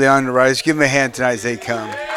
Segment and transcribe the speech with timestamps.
[0.00, 0.62] truly honored to rise.
[0.62, 2.09] Give them a hand tonight as they come.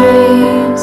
[0.00, 0.82] dreams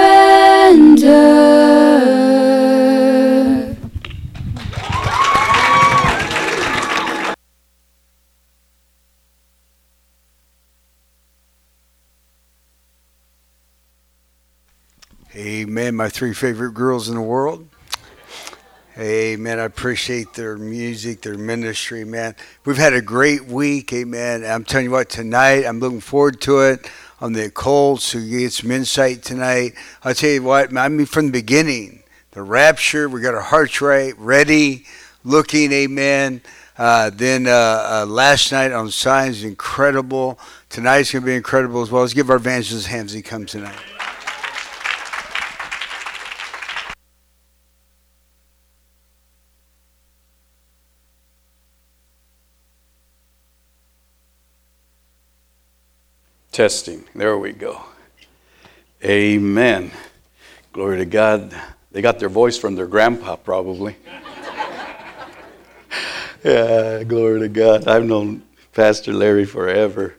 [15.35, 17.70] Amen, my three favorite girls in the world.
[19.01, 19.59] Amen.
[19.59, 22.37] I appreciate their music, their ministry, man.
[22.67, 23.95] We've had a great week.
[23.95, 24.45] Amen.
[24.45, 26.87] I'm telling you what, tonight, I'm looking forward to it.
[27.19, 29.73] On the Colts, who get some insight tonight.
[30.05, 32.03] I'll tell you what, I mean, from the beginning,
[32.33, 34.85] the rapture, we got our hearts right, ready,
[35.25, 36.43] looking, amen.
[36.77, 40.39] Uh, then uh, uh, last night on Signs, incredible.
[40.69, 42.03] Tonight's going to be incredible as well.
[42.03, 44.00] Let's give our evangelist a come as he comes tonight.
[56.61, 57.03] Testing.
[57.15, 57.81] There we go.
[59.03, 59.91] Amen.
[60.75, 61.59] Glory to God.
[61.91, 63.97] They got their voice from their grandpa, probably.
[66.45, 67.89] yeah, glory to God.
[67.89, 68.43] I've known
[68.75, 70.17] Pastor Larry forever.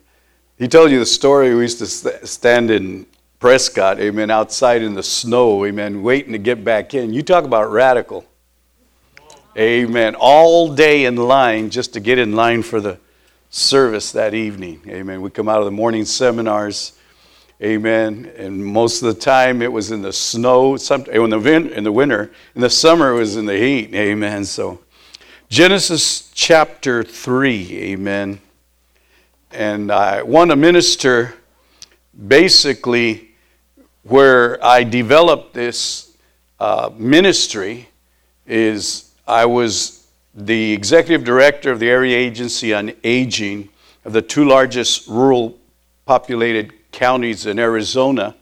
[0.57, 1.53] He told you the story.
[1.53, 3.05] We used to stand in
[3.37, 7.13] Prescott, amen, outside in the snow, amen, waiting to get back in.
[7.13, 8.25] You talk about radical.
[9.55, 10.15] Amen.
[10.15, 12.97] All day in line just to get in line for the
[13.51, 14.81] service that evening.
[14.87, 15.21] Amen.
[15.21, 16.93] We come out of the morning seminars.
[17.61, 18.31] Amen.
[18.37, 22.31] And most of the time it was in the snow, in, the, in the winter.
[22.55, 23.93] In the summer it was in the heat.
[23.93, 24.45] Amen.
[24.45, 24.79] So
[25.49, 27.77] Genesis chapter 3.
[27.91, 28.39] Amen.
[29.51, 31.35] And I want to minister
[32.27, 33.31] basically
[34.03, 36.15] where I developed this
[36.57, 37.89] uh, ministry
[38.47, 40.00] is I was
[40.33, 43.69] the executive director of the Area Agency on Aging
[44.05, 45.57] of the two largest rural
[46.05, 48.35] populated counties in Arizona.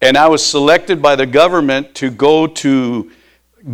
[0.00, 3.10] And I was selected by the government to go to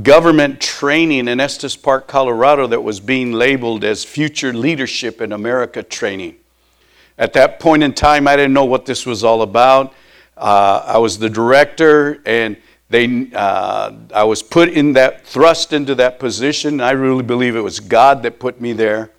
[0.02, 5.82] government training in Estes Park, Colorado, that was being labeled as Future Leadership in America
[5.82, 6.36] training.
[7.18, 9.92] At that point in time, I didn't know what this was all about.
[10.36, 12.56] Uh, I was the director, and
[12.90, 16.80] they, uh, I was put in that, thrust into that position.
[16.80, 19.10] I really believe it was God that put me there.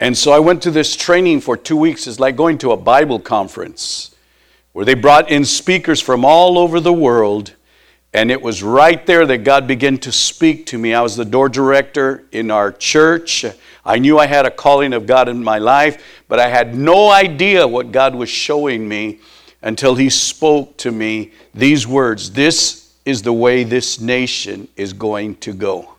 [0.00, 2.06] And so I went to this training for two weeks.
[2.06, 4.14] It's like going to a Bible conference
[4.72, 7.54] where they brought in speakers from all over the world.
[8.14, 10.94] And it was right there that God began to speak to me.
[10.94, 13.44] I was the door director in our church.
[13.84, 17.10] I knew I had a calling of God in my life, but I had no
[17.10, 19.18] idea what God was showing me
[19.62, 25.36] until he spoke to me these words This is the way this nation is going
[25.36, 25.94] to go.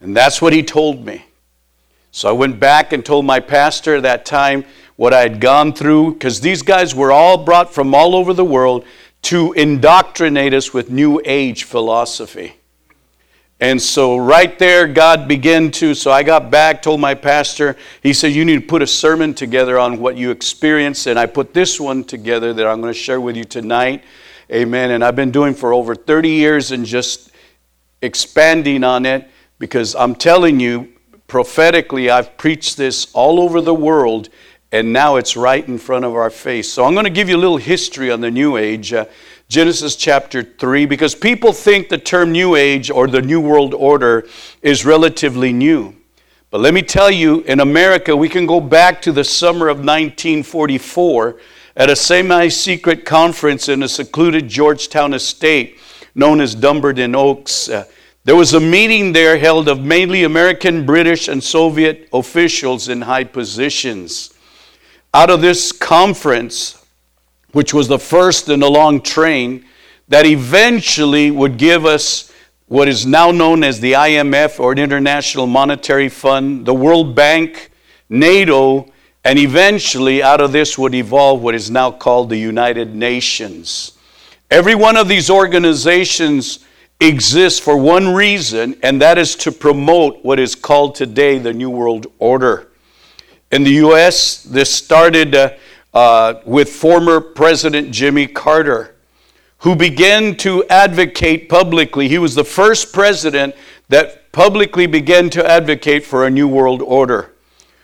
[0.00, 1.24] And that's what he told me.
[2.10, 4.64] So I went back and told my pastor at that time
[4.96, 8.44] what I had gone through, because these guys were all brought from all over the
[8.44, 8.84] world
[9.22, 12.57] to indoctrinate us with New Age philosophy.
[13.60, 15.92] And so, right there, God began to.
[15.92, 19.34] So, I got back, told my pastor, he said, You need to put a sermon
[19.34, 21.08] together on what you experienced.
[21.08, 24.04] And I put this one together that I'm going to share with you tonight.
[24.52, 24.92] Amen.
[24.92, 27.32] And I've been doing for over 30 years and just
[28.00, 29.28] expanding on it
[29.58, 30.92] because I'm telling you,
[31.26, 34.28] prophetically, I've preached this all over the world
[34.70, 36.70] and now it's right in front of our face.
[36.72, 38.92] So, I'm going to give you a little history on the New Age.
[38.92, 39.06] Uh,
[39.48, 44.28] Genesis chapter 3 because people think the term New Age or the New World Order
[44.60, 45.96] is relatively new.
[46.50, 49.78] But let me tell you, in America, we can go back to the summer of
[49.78, 51.40] 1944
[51.76, 55.78] at a semi secret conference in a secluded Georgetown estate
[56.14, 57.70] known as Dumbarton Oaks.
[57.70, 57.84] Uh,
[58.24, 63.24] there was a meeting there held of mainly American, British, and Soviet officials in high
[63.24, 64.34] positions.
[65.14, 66.84] Out of this conference,
[67.52, 69.64] which was the first in a long train
[70.08, 72.32] that eventually would give us
[72.66, 77.70] what is now known as the IMF or an International Monetary Fund, the World Bank,
[78.10, 78.90] NATO,
[79.24, 83.92] and eventually out of this would evolve what is now called the United Nations.
[84.50, 86.64] Every one of these organizations
[87.00, 91.70] exists for one reason, and that is to promote what is called today the New
[91.70, 92.68] World Order.
[93.50, 95.34] In the U.S., this started.
[95.34, 95.50] Uh,
[95.94, 98.94] uh, with former President Jimmy Carter,
[99.58, 102.08] who began to advocate publicly.
[102.08, 103.54] He was the first president
[103.88, 107.34] that publicly began to advocate for a new world order.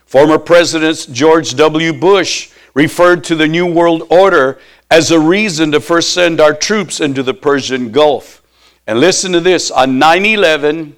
[0.06, 1.92] Former President George W.
[1.92, 4.58] Bush referred to the New World Order
[4.90, 8.42] as a reason to first send our troops into the Persian Gulf.
[8.86, 10.96] And listen to this on 9 11,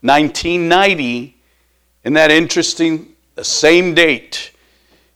[0.00, 1.36] 1990,
[2.04, 3.14] isn't that interesting?
[3.34, 4.52] The same date,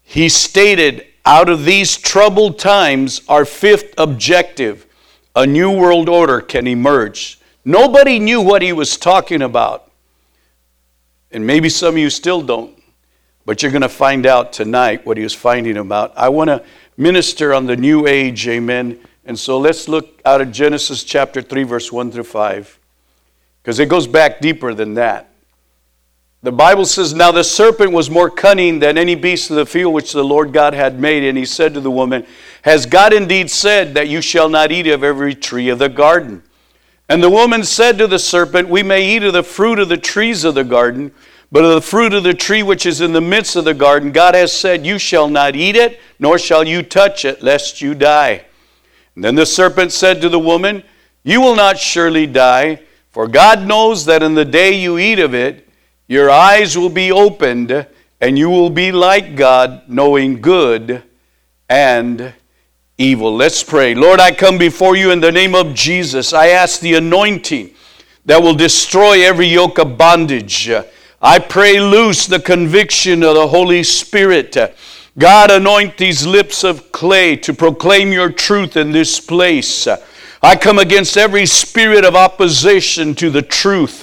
[0.02, 4.86] he stated, out of these troubled times, our fifth objective,
[5.34, 7.38] a new world order can emerge.
[7.64, 9.90] Nobody knew what he was talking about.
[11.30, 12.76] And maybe some of you still don't,
[13.46, 16.12] but you're going to find out tonight what he was finding about.
[16.16, 16.64] I want to
[16.96, 19.00] minister on the new age, amen.
[19.24, 22.78] And so let's look out of Genesis chapter 3, verse 1 through 5,
[23.62, 25.31] because it goes back deeper than that.
[26.42, 29.94] The Bible says, Now the serpent was more cunning than any beast of the field
[29.94, 31.22] which the Lord God had made.
[31.22, 32.26] And he said to the woman,
[32.62, 36.42] Has God indeed said that you shall not eat of every tree of the garden?
[37.08, 39.96] And the woman said to the serpent, We may eat of the fruit of the
[39.96, 41.12] trees of the garden,
[41.52, 44.10] but of the fruit of the tree which is in the midst of the garden,
[44.10, 47.94] God has said, You shall not eat it, nor shall you touch it, lest you
[47.94, 48.46] die.
[49.14, 50.82] And then the serpent said to the woman,
[51.22, 52.80] You will not surely die,
[53.10, 55.68] for God knows that in the day you eat of it,
[56.08, 57.86] your eyes will be opened,
[58.20, 61.02] and you will be like God, knowing good
[61.68, 62.34] and
[62.98, 63.34] evil.
[63.34, 63.94] Let's pray.
[63.94, 66.32] Lord, I come before you in the name of Jesus.
[66.32, 67.70] I ask the anointing
[68.24, 70.70] that will destroy every yoke of bondage.
[71.20, 74.56] I pray loose the conviction of the Holy Spirit.
[75.18, 79.88] God, anoint these lips of clay to proclaim your truth in this place.
[80.42, 84.02] I come against every spirit of opposition to the truth.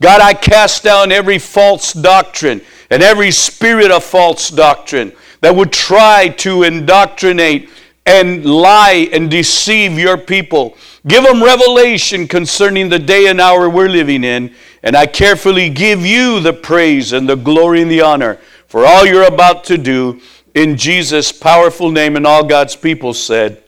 [0.00, 5.72] God, I cast down every false doctrine and every spirit of false doctrine that would
[5.72, 7.70] try to indoctrinate
[8.06, 10.76] and lie and deceive your people.
[11.06, 14.54] Give them revelation concerning the day and hour we're living in.
[14.82, 19.06] And I carefully give you the praise and the glory and the honor for all
[19.06, 20.20] you're about to do
[20.54, 22.16] in Jesus' powerful name.
[22.16, 23.62] And all God's people said,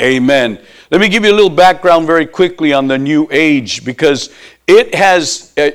[0.00, 0.60] Amen.
[0.90, 4.30] Let me give you a little background very quickly on the New Age because
[4.66, 5.70] it has uh,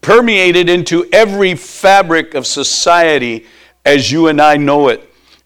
[0.00, 3.46] permeated into every fabric of society
[3.84, 5.02] as you and I know it.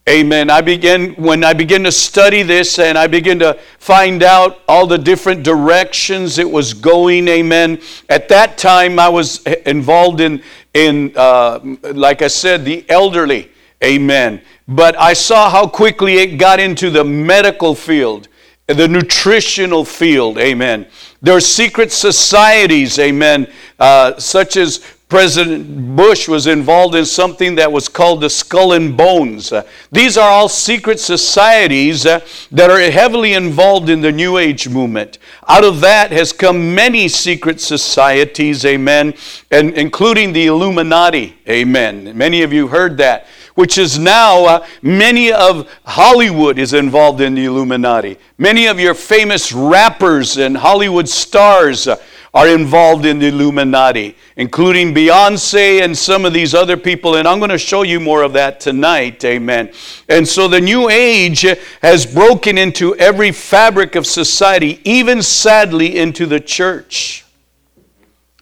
[0.09, 0.51] Amen.
[0.51, 4.87] I begin when I begin to study this and I begin to find out all
[4.87, 7.29] the different directions it was going.
[7.29, 7.81] Amen.
[8.09, 10.43] At that time, I was involved in
[10.75, 11.61] in uh,
[11.95, 13.51] like I said, the elderly.
[13.85, 14.43] Amen.
[14.67, 18.29] But I saw how quickly it got into the medical field,
[18.67, 20.39] the nutritional field.
[20.39, 20.87] Amen.
[21.23, 22.99] There are secret societies.
[22.99, 23.47] Amen.
[23.79, 28.97] Uh, such as President Bush was involved in something that was called the Skull and
[28.97, 29.53] Bones.
[29.53, 32.21] Uh, these are all secret societies uh,
[32.53, 35.19] that are heavily involved in the New Age movement.
[35.49, 39.15] Out of that has come many secret societies, amen,
[39.51, 42.17] and including the Illuminati, amen.
[42.17, 47.35] Many of you heard that which is now uh, many of Hollywood is involved in
[47.35, 48.19] the Illuminati.
[48.39, 51.97] Many of your famous rappers and Hollywood stars uh,
[52.33, 57.17] are involved in the Illuminati, including Beyonce and some of these other people.
[57.17, 59.25] And I'm going to show you more of that tonight.
[59.25, 59.73] Amen.
[60.09, 61.45] And so the New Age
[61.83, 67.25] has broken into every fabric of society, even sadly into the church.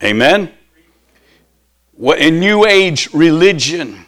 [0.03, 0.53] Amen.
[1.93, 4.05] What, a New Age religion,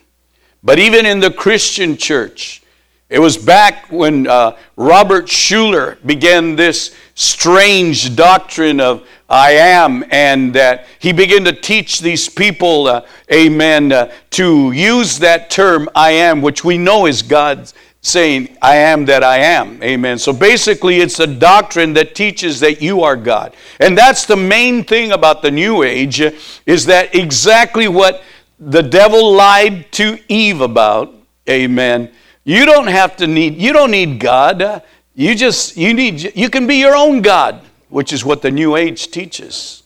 [0.63, 2.63] but even in the Christian church,
[3.09, 10.55] it was back when uh, Robert Schuller began this strange doctrine of I am, and
[10.55, 16.11] that he began to teach these people, uh, amen, uh, to use that term I
[16.13, 19.83] am, which we know is God saying, I am that I am.
[19.83, 20.19] Amen.
[20.19, 23.55] So basically, it's a doctrine that teaches that you are God.
[23.79, 26.21] And that's the main thing about the New Age,
[26.67, 28.23] is that exactly what
[28.61, 31.13] the devil lied to Eve about,
[31.49, 32.13] amen
[32.45, 34.83] you don't have to need, you don't need God.
[35.15, 38.77] You just, you need, you can be your own God, which is what the New
[38.77, 39.83] Age teaches.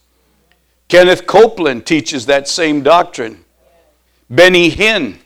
[0.88, 3.44] Kenneth Copeland teaches that same doctrine.
[4.30, 5.18] Benny Hinn.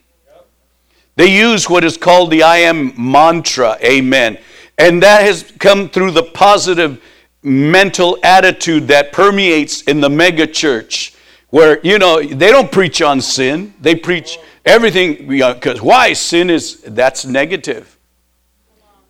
[1.17, 4.39] They use what is called the I am mantra, amen.
[4.79, 7.03] And that has come through the positive
[7.43, 11.15] mental attitude that permeates in the megachurch,
[11.51, 14.39] where, you know, they don't preach on sin, they preach
[14.69, 16.13] Everything, because why?
[16.13, 17.97] Sin is, that's negative.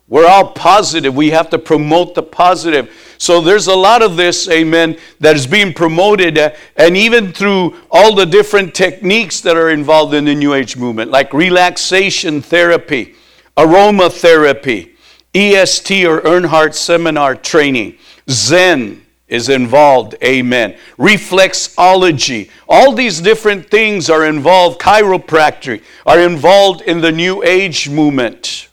[0.07, 1.13] We're all positive.
[1.13, 3.15] We have to promote the positive.
[3.17, 7.75] So there's a lot of this, amen, that is being promoted, uh, and even through
[7.91, 13.15] all the different techniques that are involved in the New Age movement, like relaxation therapy,
[13.57, 14.91] aromatherapy,
[15.35, 17.97] EST or Erhard seminar training,
[18.29, 20.15] Zen, is involved.
[20.23, 20.75] Amen.
[20.97, 22.49] Reflexology.
[22.67, 24.81] All these different things are involved.
[24.81, 28.67] Chiropractic are involved in the New Age movement.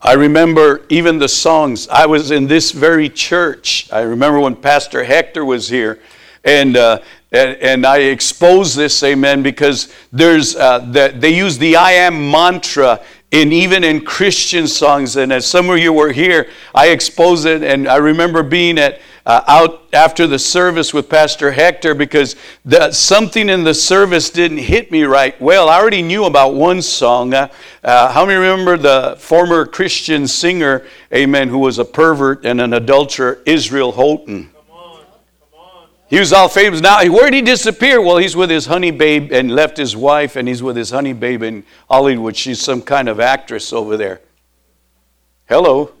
[0.00, 1.88] I remember even the songs.
[1.88, 3.88] I was in this very church.
[3.90, 6.00] I remember when Pastor Hector was here,
[6.44, 7.00] and uh,
[7.32, 12.30] and, and, I expose this, amen, because there's uh, the, they use the I am
[12.30, 13.02] mantra
[13.34, 15.16] in even in Christian songs.
[15.16, 19.00] And as some of you were here, I exposed it, and I remember being at
[19.26, 24.58] uh, out after the service with Pastor Hector because the, something in the service didn't
[24.58, 25.40] hit me right.
[25.40, 27.34] Well, I already knew about one song.
[27.34, 27.48] Uh,
[27.82, 32.74] uh, how many remember the former Christian singer, Amen, who was a pervert and an
[32.74, 34.53] adulterer, Israel Houghton?
[36.08, 36.80] He was all famous.
[36.80, 38.00] Now, where did he disappear?
[38.00, 41.12] Well, he's with his honey babe and left his wife, and he's with his honey
[41.12, 42.36] babe in Hollywood.
[42.36, 44.20] She's some kind of actress over there.
[45.48, 45.92] Hello.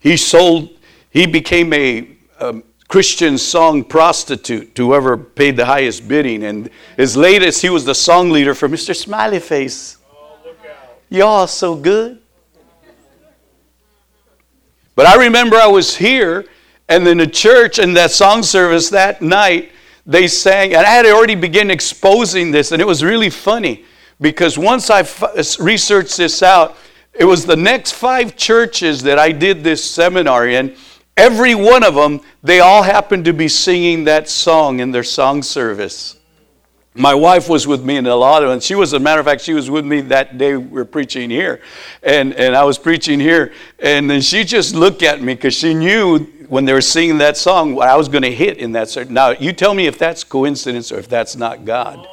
[0.00, 0.70] He sold,
[1.10, 6.44] he became a um, Christian song prostitute to whoever paid the highest bidding.
[6.44, 8.94] And as late as he was the song leader for Mr.
[8.94, 9.98] Smiley Face.
[11.10, 12.20] Y'all so good.
[14.94, 16.44] But I remember I was here
[16.88, 19.72] and then the church and that song service that night,
[20.06, 23.84] they sang, and I had already begun exposing this, and it was really funny
[24.20, 26.76] because once I f- researched this out,
[27.12, 30.76] it was the next five churches that I did this seminar in,
[31.16, 35.42] every one of them, they all happened to be singing that song in their song
[35.42, 36.17] service.
[36.98, 39.42] My wife was with me in lot and she was, as a matter of fact,
[39.42, 41.60] she was with me that day we were preaching here,
[42.02, 45.74] and and I was preaching here, and then she just looked at me because she
[45.74, 48.88] knew when they were singing that song what I was going to hit in that.
[48.90, 52.04] Certain, now you tell me if that's coincidence or if that's not God.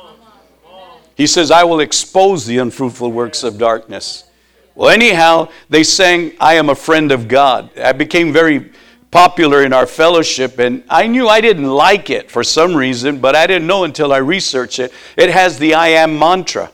[1.15, 4.25] He says, "I will expose the unfruitful works of darkness."
[4.75, 8.69] Well, anyhow, they sang, "I am a friend of God." I became very
[9.15, 13.33] popular in our fellowship, and I knew I didn't like it for some reason, but
[13.33, 14.91] I didn't know until I researched it.
[15.15, 16.69] It has the I am mantra.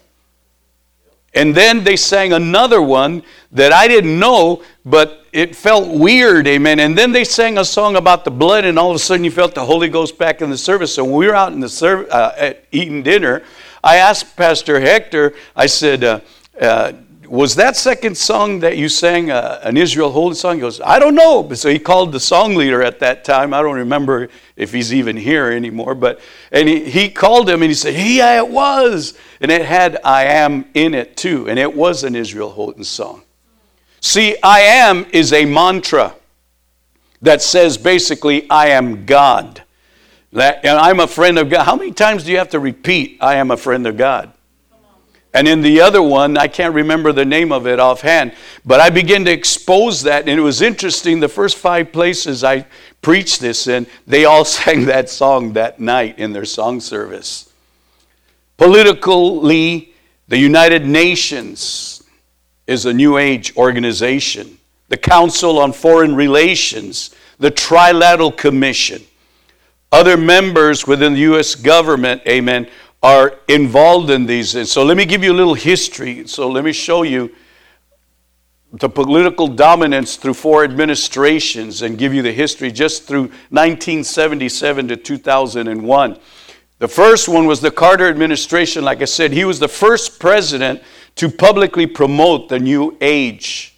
[1.36, 3.22] And then they sang another one
[3.52, 6.80] that I didn't know, but it felt weird, amen.
[6.80, 9.30] And then they sang a song about the blood, and all of a sudden you
[9.30, 10.96] felt the Holy Ghost back in the service.
[10.96, 13.44] So when we were out in the service, uh, eating dinner,
[13.84, 16.20] I asked Pastor Hector, I said, uh,
[16.60, 16.94] uh,
[17.32, 20.56] was that second song that you sang uh, an Israel Houghton song?
[20.56, 21.50] He goes, I don't know.
[21.54, 23.54] So he called the song leader at that time.
[23.54, 25.96] I don't remember if he's even here anymore.
[25.96, 26.20] But
[26.52, 29.18] and he, he called him and he said, Yeah, it was.
[29.40, 31.48] And it had I am in it too.
[31.48, 33.22] And it was an Israel Houghton song.
[34.02, 36.14] See, I am is a mantra
[37.22, 39.64] that says basically, I am God.
[40.34, 41.64] That, and I'm a friend of God.
[41.64, 44.34] How many times do you have to repeat, I am a friend of God?
[45.34, 48.34] And in the other one, I can't remember the name of it offhand,
[48.66, 50.28] but I began to expose that.
[50.28, 51.20] And it was interesting.
[51.20, 52.66] The first five places I
[53.02, 57.52] preached this in, they all sang that song that night in their song service.
[58.58, 59.94] Politically,
[60.28, 62.04] the United Nations
[62.68, 64.58] is a New Age organization,
[64.90, 69.02] the Council on Foreign Relations, the Trilateral Commission.
[69.92, 71.56] Other members within the U.S.
[71.56, 72.70] government, amen,
[73.04, 74.56] are involved in these.
[74.56, 76.28] And so let me give you a little history.
[76.28, 77.34] So let me show you
[78.74, 84.98] the political dominance through four administrations and give you the history just through 1977 to
[84.98, 86.20] 2001.
[86.80, 88.84] The first one was the Carter administration.
[88.84, 90.82] Like I said, he was the first president
[91.16, 93.78] to publicly promote the new age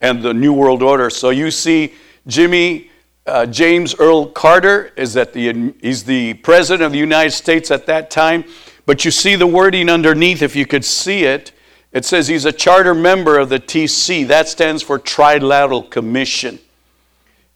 [0.00, 1.10] and the new world order.
[1.10, 1.94] So you see
[2.26, 2.90] Jimmy
[3.26, 7.86] uh, James Earl Carter is at the he's the president of the United States at
[7.86, 8.44] that time.
[8.86, 11.52] But you see the wording underneath, if you could see it.
[11.92, 14.26] It says he's a charter member of the TC.
[14.26, 16.58] That stands for Trilateral Commission.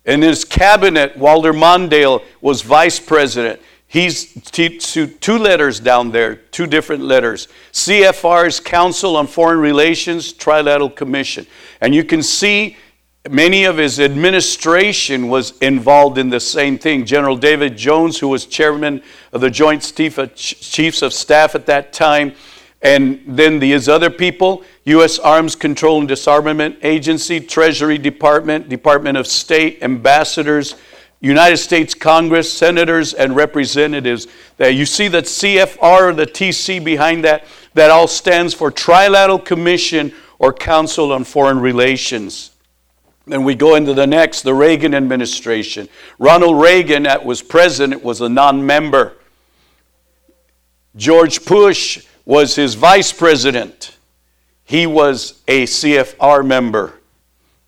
[0.04, 3.60] In his cabinet, Walter Mondale was vice president.
[3.88, 7.48] He's two letters down there, two different letters.
[7.72, 11.46] CFR's Council on Foreign Relations, Trilateral Commission.
[11.80, 12.76] And you can see
[13.30, 17.04] many of his administration was involved in the same thing.
[17.04, 19.82] General David Jones, who was chairman of the Joint
[20.34, 22.34] Chiefs of Staff at that time,
[22.80, 25.18] and then these other people U.S.
[25.18, 30.76] Arms Control and Disarmament Agency, Treasury Department, Department of State, ambassadors,
[31.20, 34.28] United States Congress, senators, and representatives.
[34.56, 39.44] That you see that CFR, or the TC behind that, that all stands for Trilateral
[39.44, 42.52] Commission or Council on Foreign Relations.
[43.28, 45.88] Then we go into the next, the Reagan administration.
[46.18, 49.16] Ronald Reagan, that was president, was a non member.
[50.96, 53.96] George Bush was his vice president.
[54.64, 56.94] He was a CFR member.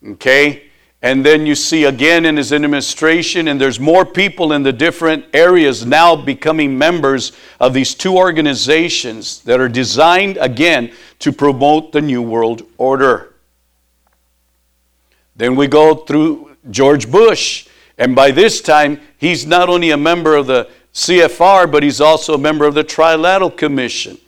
[0.07, 0.64] Okay?
[1.03, 5.25] And then you see again in his administration, and there's more people in the different
[5.33, 12.03] areas now becoming members of these two organizations that are designed again to promote the
[12.03, 13.31] New World Order.
[15.40, 17.66] Then we go through George Bush.
[17.96, 22.35] And by this time, he's not only a member of the CFR, but he's also
[22.35, 24.18] a member of the Trilateral Commission.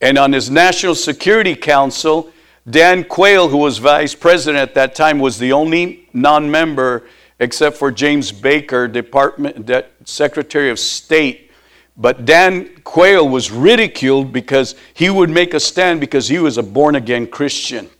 [0.00, 2.30] And on his National Security Council,
[2.70, 7.08] Dan Quayle, who was vice president at that time, was the only non member
[7.40, 9.68] except for James Baker, Department
[10.04, 11.50] Secretary of State.
[11.96, 16.62] But Dan Quayle was ridiculed because he would make a stand because he was a
[16.62, 17.90] born again Christian.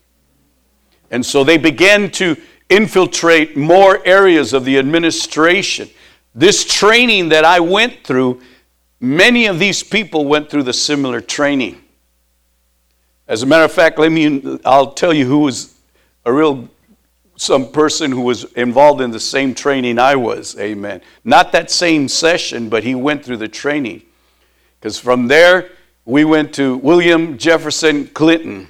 [1.12, 2.36] And so they began to
[2.68, 5.88] infiltrate more areas of the administration.
[6.34, 8.40] This training that I went through,
[9.00, 11.82] many of these people went through the similar training.
[13.28, 15.74] As a matter of fact, let me I'll tell you who was
[16.24, 16.68] a real
[17.36, 20.56] some person who was involved in the same training I was.
[20.58, 21.00] Amen.
[21.24, 24.02] Not that same session, but he went through the training.
[24.78, 25.70] Because from there,
[26.04, 28.68] we went to William Jefferson Clinton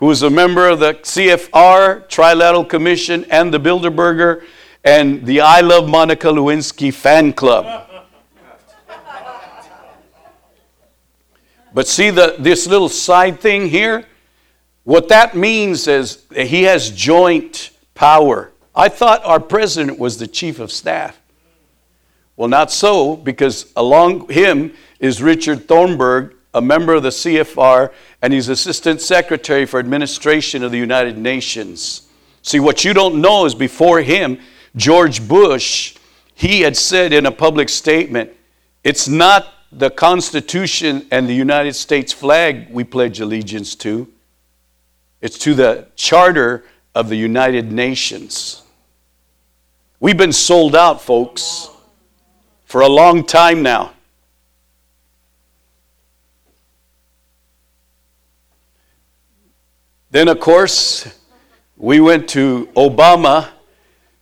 [0.00, 4.44] who was a member of the CFR, Trilateral Commission, and the Bilderberger,
[4.82, 7.86] and the I Love Monica Lewinsky fan club.
[11.72, 14.04] But see the, this little side thing here?
[14.82, 20.26] What that means is that he has joint power I thought our president was the
[20.26, 21.20] chief of staff.
[22.36, 28.32] Well, not so, because along him is Richard Thornburgh, a member of the CFR, and
[28.32, 32.08] he's Assistant Secretary for Administration of the United Nations.
[32.42, 34.38] See, what you don't know is before him,
[34.76, 35.96] George Bush,
[36.34, 38.30] he had said in a public statement,
[38.82, 44.10] it's not the Constitution and the United States flag we pledge allegiance to,
[45.20, 48.62] it's to the Charter of the United Nations.
[50.00, 51.68] We've been sold out, folks,
[52.64, 53.92] for a long time now.
[60.12, 61.06] Then, of course,
[61.76, 63.48] we went to Obama,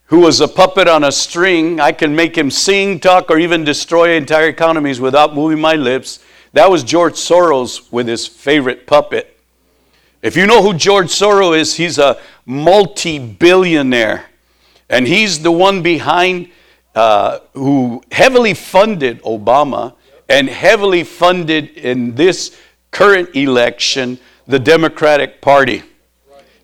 [0.04, 1.80] who was a puppet on a string.
[1.80, 6.20] I can make him sing, talk, or even destroy entire economies without moving my lips.
[6.52, 9.34] That was George Soros with his favorite puppet.
[10.20, 14.26] If you know who George Soros is, he's a multi billionaire.
[14.90, 16.50] And he's the one behind
[16.94, 19.94] uh, who heavily funded Obama
[20.28, 22.54] and heavily funded in this
[22.90, 25.82] current election the Democratic Party.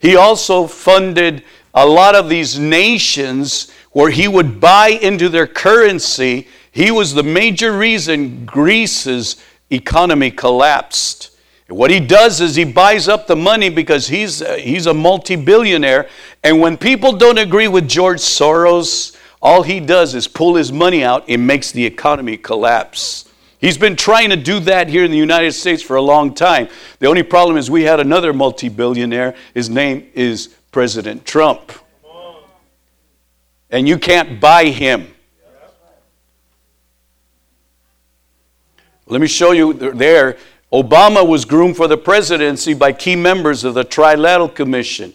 [0.00, 1.44] He also funded
[1.74, 6.48] a lot of these nations where he would buy into their currency.
[6.72, 9.36] He was the major reason Greece's
[9.70, 11.30] economy collapsed.
[11.68, 15.36] What he does is he buys up the money because he's, uh, he's a multi
[15.36, 16.08] billionaire.
[16.42, 21.02] And when people don't agree with George Soros, all he does is pull his money
[21.02, 23.24] out and makes the economy collapse.
[23.64, 26.68] He's been trying to do that here in the United States for a long time.
[26.98, 29.34] The only problem is we had another multi billionaire.
[29.54, 31.72] His name is President Trump.
[33.70, 35.14] And you can't buy him.
[39.06, 40.36] Let me show you there.
[40.70, 45.14] Obama was groomed for the presidency by key members of the Trilateral Commission,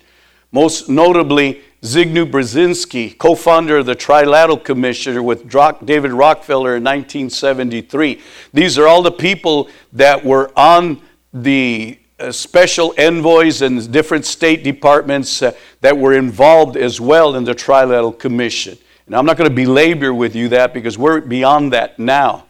[0.51, 5.49] most notably Zygmunt Brzezinski, co founder of the Trilateral Commission with
[5.85, 8.21] David Rockefeller in 1973.
[8.53, 11.01] These are all the people that were on
[11.33, 17.45] the uh, special envoys and different state departments uh, that were involved as well in
[17.45, 18.77] the Trilateral Commission.
[19.05, 22.45] And I'm not going to belabor with you that because we're beyond that now.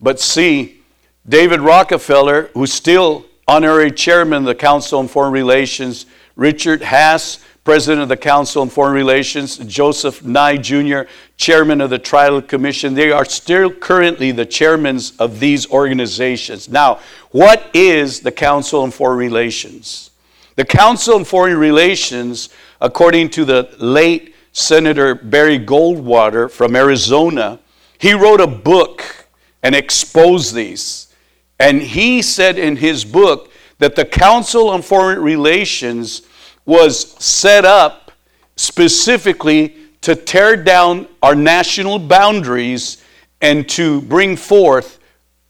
[0.00, 0.82] But see,
[1.26, 6.04] David Rockefeller, who's still honorary chairman of the Council on Foreign Relations,
[6.36, 11.00] Richard Haass, President of the Council on Foreign Relations, Joseph Nye Jr.,
[11.38, 12.92] Chairman of the Trial Commission.
[12.92, 16.68] They are still currently the chairmen of these organizations.
[16.68, 17.00] Now,
[17.30, 20.10] what is the Council on Foreign Relations?
[20.56, 22.50] The Council on Foreign Relations,
[22.82, 27.58] according to the late Senator Barry Goldwater from Arizona,
[27.98, 29.26] he wrote a book
[29.62, 31.14] and exposed these.
[31.58, 36.22] And he said in his book that the Council on Foreign Relations
[36.64, 38.12] was set up
[38.56, 43.02] specifically to tear down our national boundaries
[43.40, 44.98] and to bring forth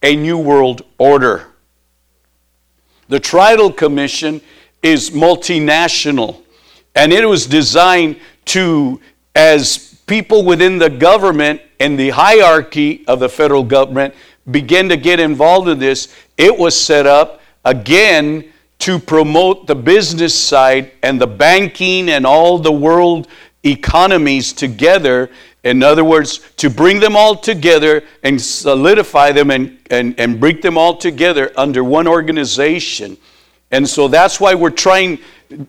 [0.03, 1.47] a new world order.
[3.09, 4.41] The Trilateral Commission
[4.83, 6.43] is multinational
[6.95, 9.01] and it was designed to,
[9.35, 14.15] as people within the government and the hierarchy of the federal government
[14.51, 20.39] begin to get involved in this, it was set up again to promote the business
[20.39, 23.29] side and the banking and all the world
[23.63, 25.31] economies together.
[25.63, 30.61] In other words, to bring them all together and solidify them and, and, and bring
[30.61, 33.17] them all together under one organization.
[33.71, 35.19] And so that's why we're trying,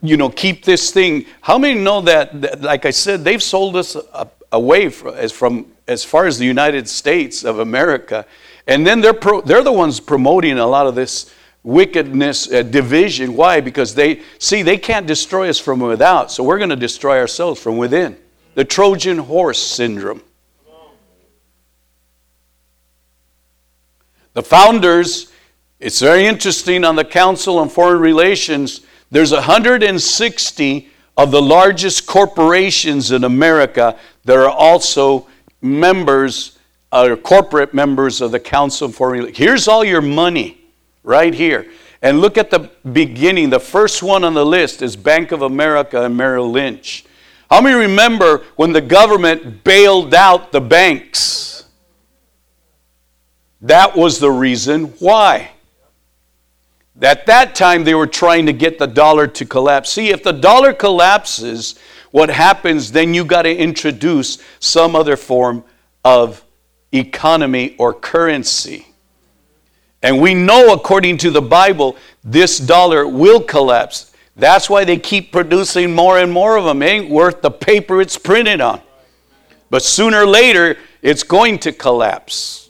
[0.01, 1.25] you know, keep this thing.
[1.41, 3.95] How many know that, that like I said, they've sold us
[4.51, 8.25] away from, as, from, as far as the United States of America.
[8.67, 11.33] And then they're, pro, they're the ones promoting a lot of this
[11.65, 13.35] wickedness, uh, division.
[13.35, 13.59] Why?
[13.59, 17.59] Because they see they can't destroy us from without, so we're going to destroy ourselves
[17.59, 18.15] from within.
[18.53, 20.21] The Trojan horse syndrome.
[24.33, 25.31] The founders,
[25.79, 33.11] it's very interesting on the Council on Foreign Relations, there's 160 of the largest corporations
[33.11, 35.27] in America that are also
[35.61, 36.59] members,
[36.91, 39.37] or corporate members of the Council on Foreign Relations.
[39.37, 40.64] Here's all your money
[41.05, 41.71] right here.
[42.01, 43.49] And look at the beginning.
[43.49, 47.05] The first one on the list is Bank of America and Merrill Lynch.
[47.49, 51.65] How many remember when the government bailed out the banks?
[53.61, 55.51] That was the reason why.
[57.01, 59.91] At that time, they were trying to get the dollar to collapse.
[59.91, 61.75] See, if the dollar collapses,
[62.11, 65.63] what happens, then you got to introduce some other form
[66.03, 66.43] of
[66.93, 68.87] economy or currency.
[70.05, 74.11] And we know, according to the Bible, this dollar will collapse.
[74.35, 76.83] That's why they keep producing more and more of them.
[76.83, 78.81] It ain't worth the paper it's printed on.
[79.71, 82.69] But sooner or later, it's going to collapse.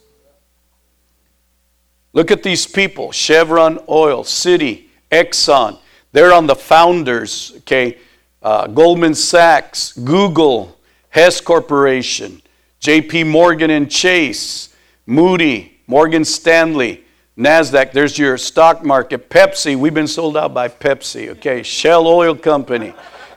[2.13, 5.78] Look at these people Chevron Oil, Citi, Exxon.
[6.13, 7.98] They're on the founders, okay?
[8.41, 10.78] Uh, Goldman Sachs, Google,
[11.10, 12.41] Hess Corporation,
[12.80, 14.74] JP Morgan and Chase,
[15.06, 17.02] Moody, Morgan Stanley,
[17.38, 19.30] NASDAQ, there's your stock market.
[19.30, 21.63] Pepsi, we've been sold out by Pepsi, okay?
[21.63, 22.93] Shell Oil Company.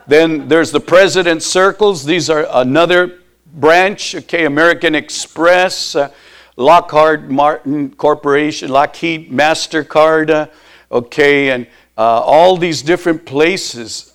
[0.07, 2.05] Then there's the President Circles.
[2.05, 3.19] These are another
[3.55, 4.45] branch, okay?
[4.45, 6.13] American Express, uh,
[6.57, 10.47] Lockheed Martin Corporation, Lockheed MasterCard, uh,
[10.93, 11.51] okay?
[11.51, 14.15] And uh, all these different places.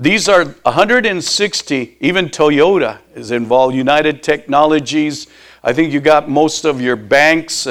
[0.00, 5.28] These are 160, even Toyota is involved, United Technologies.
[5.62, 7.68] I think you got most of your banks.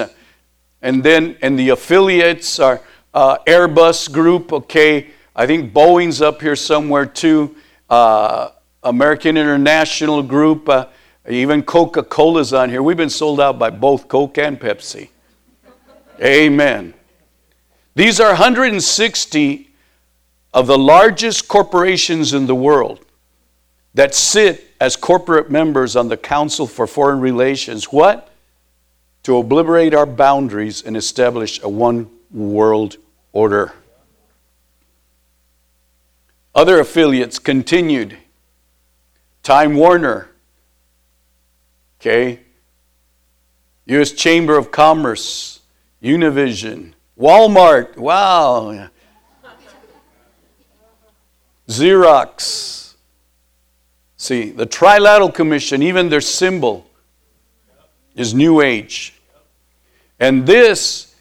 [0.81, 2.81] And then, and the affiliates are
[3.13, 5.09] uh, Airbus Group, okay.
[5.35, 7.55] I think Boeing's up here somewhere too.
[7.89, 8.49] Uh,
[8.83, 10.87] American International Group, uh,
[11.29, 12.81] even Coca Cola's on here.
[12.81, 15.09] We've been sold out by both Coke and Pepsi.
[16.21, 16.93] Amen.
[17.95, 19.69] These are 160
[20.53, 23.05] of the largest corporations in the world
[23.93, 27.85] that sit as corporate members on the Council for Foreign Relations.
[27.85, 28.30] What?
[29.23, 32.97] To obliterate our boundaries and establish a one world
[33.31, 33.73] order.
[36.53, 38.17] Other affiliates continued.
[39.43, 40.29] Time Warner,
[41.99, 42.41] okay,
[43.87, 44.11] U.S.
[44.11, 45.61] Chamber of Commerce,
[46.03, 48.89] Univision, Walmart, wow,
[51.67, 52.93] Xerox.
[54.17, 56.85] See, the Trilateral Commission, even their symbol
[58.15, 59.13] is New Age.
[60.19, 61.15] And this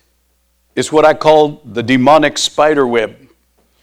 [0.74, 3.16] is what I call the demonic spider web.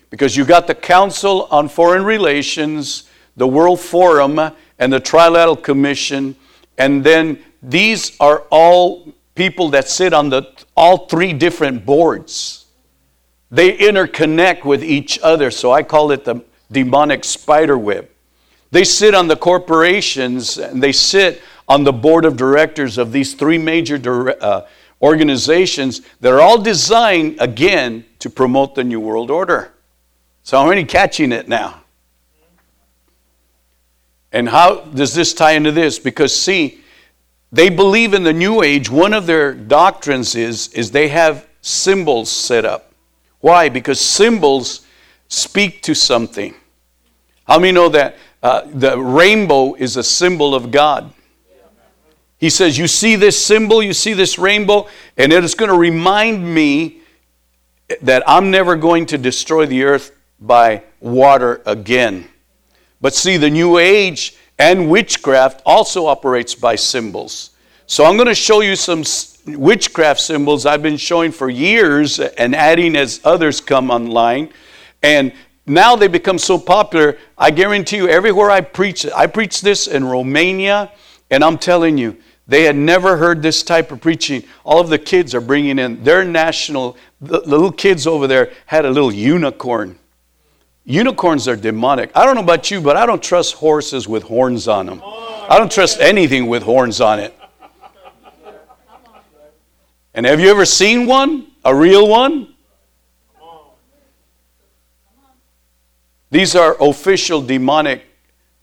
[0.10, 4.40] Because you got the Council on Foreign Relations, the World Forum,
[4.80, 6.36] and the Trilateral Commission,
[6.78, 10.44] and then these are all people that sit on the
[10.76, 12.66] all three different boards.
[13.50, 18.10] They interconnect with each other, so I call it the demonic spider web.
[18.72, 23.34] They sit on the corporations and they sit on the board of directors of these
[23.34, 24.68] three major uh,
[25.02, 29.74] organizations that are all designed, again, to promote the New World Order.
[30.44, 31.82] So, I'm already catching it now.
[34.32, 36.00] And how does this tie into this?
[36.00, 36.82] Because, see,
[37.52, 38.90] they believe in the New Age.
[38.90, 42.92] One of their doctrines is, is they have symbols set up.
[43.40, 43.70] Why?
[43.70, 44.86] Because symbols
[45.28, 46.54] speak to something.
[47.46, 51.14] How many know that uh, the rainbow is a symbol of God?
[52.38, 55.78] He says, You see this symbol, you see this rainbow, and it is going to
[55.78, 57.02] remind me
[58.02, 62.28] that I'm never going to destroy the earth by water again.
[63.02, 67.52] But see, the New Age and witchcraft also operates by symbols.
[67.86, 69.04] So I'm going to show you some
[69.46, 74.50] witchcraft symbols I've been showing for years and adding as others come online.
[75.02, 75.32] And
[75.66, 80.04] now they become so popular, I guarantee you, everywhere I preach, I preach this in
[80.04, 80.92] Romania,
[81.30, 82.18] and I'm telling you,
[82.48, 84.44] they had never heard this type of preaching.
[84.64, 88.86] All of the kids are bringing in their national, the little kids over there had
[88.86, 90.00] a little unicorn.
[90.86, 92.12] Unicorns are demonic.
[92.16, 95.02] I don't know about you, but I don't trust horses with horns on them.
[95.04, 97.38] I don't trust anything with horns on it.
[100.14, 101.48] And have you ever seen one?
[101.66, 102.54] A real one?
[106.32, 108.04] These are official demonic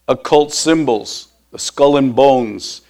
[0.08, 2.82] occult symbols the skull and bones,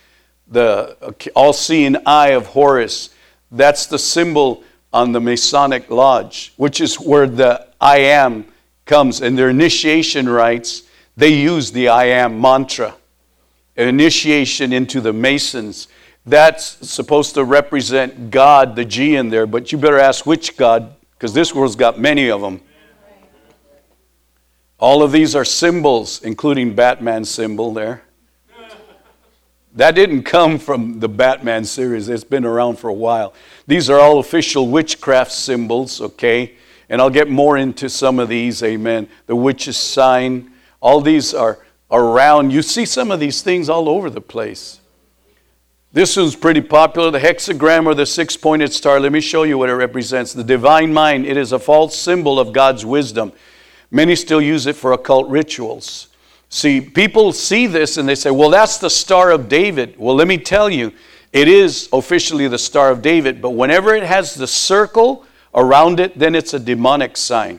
[0.49, 3.11] the all seeing eye of Horus.
[3.51, 8.47] That's the symbol on the Masonic Lodge, which is where the I am
[8.85, 9.21] comes.
[9.21, 10.85] In their initiation rites,
[11.17, 12.95] they use the I am mantra.
[13.77, 15.89] An initiation into the Masons.
[16.27, 20.95] That's supposed to represent God, the G in there, but you better ask which God,
[21.13, 22.61] because this world's got many of them.
[24.79, 28.03] All of these are symbols, including Batman's symbol there.
[29.77, 33.35] That didn't come from the Batman series, it's been around for a while.
[33.67, 36.55] These are all official witchcraft symbols, okay?
[36.89, 39.09] And I'll get more into some of these, amen.
[39.27, 41.59] The witch's sign, all these are
[41.91, 42.53] around.
[42.53, 44.81] You see some of these things all over the place.
[45.93, 49.01] This one's pretty popular the hexagram or the six pointed star.
[49.01, 50.33] Let me show you what it represents.
[50.33, 53.33] The divine mind, it is a false symbol of God's wisdom.
[53.91, 56.09] Many still use it for occult rituals.
[56.55, 59.97] See, people see this and they say, well, that's the Star of David.
[59.99, 60.93] Well, let me tell you,
[61.33, 66.17] it is officially the Star of David, but whenever it has the circle around it,
[66.17, 67.59] then it's a demonic sign.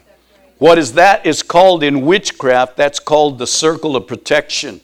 [0.60, 1.26] What is that?
[1.26, 4.80] Is called in witchcraft, that's called the circle of protection.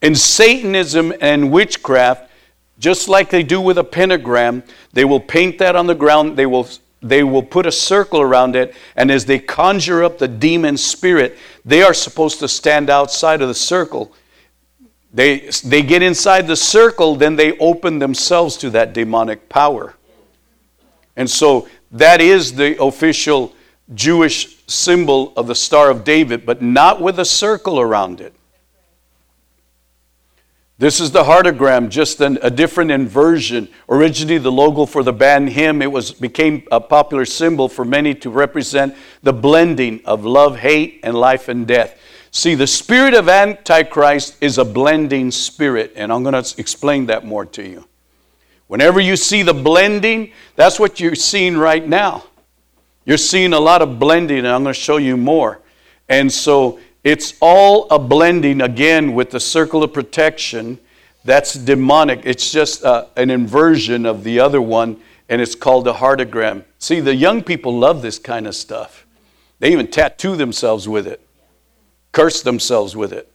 [0.00, 2.30] In Satanism and witchcraft,
[2.78, 4.62] just like they do with a pentagram,
[4.94, 6.66] they will paint that on the ground, they will
[7.08, 11.38] they will put a circle around it, and as they conjure up the demon spirit,
[11.64, 14.12] they are supposed to stand outside of the circle.
[15.12, 19.94] They, they get inside the circle, then they open themselves to that demonic power.
[21.16, 23.54] And so that is the official
[23.94, 28.34] Jewish symbol of the Star of David, but not with a circle around it.
[30.78, 33.68] This is the heartagram, just an, a different inversion.
[33.88, 38.14] Originally, the logo for the band HIM, it was became a popular symbol for many
[38.16, 41.98] to represent the blending of love, hate, and life and death.
[42.30, 47.24] See, the spirit of Antichrist is a blending spirit, and I'm going to explain that
[47.24, 47.88] more to you.
[48.66, 52.24] Whenever you see the blending, that's what you're seeing right now.
[53.06, 55.62] You're seeing a lot of blending, and I'm going to show you more.
[56.10, 60.76] And so it's all a blending again with the circle of protection.
[61.24, 62.22] That's demonic.
[62.24, 66.64] It's just uh, an inversion of the other one, and it's called a heartagram.
[66.80, 69.06] See, the young people love this kind of stuff.
[69.60, 71.24] They even tattoo themselves with it,
[72.10, 73.30] curse themselves with it.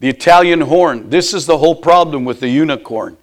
[0.00, 1.08] The Italian horn.
[1.08, 3.18] This is the whole problem with the unicorn.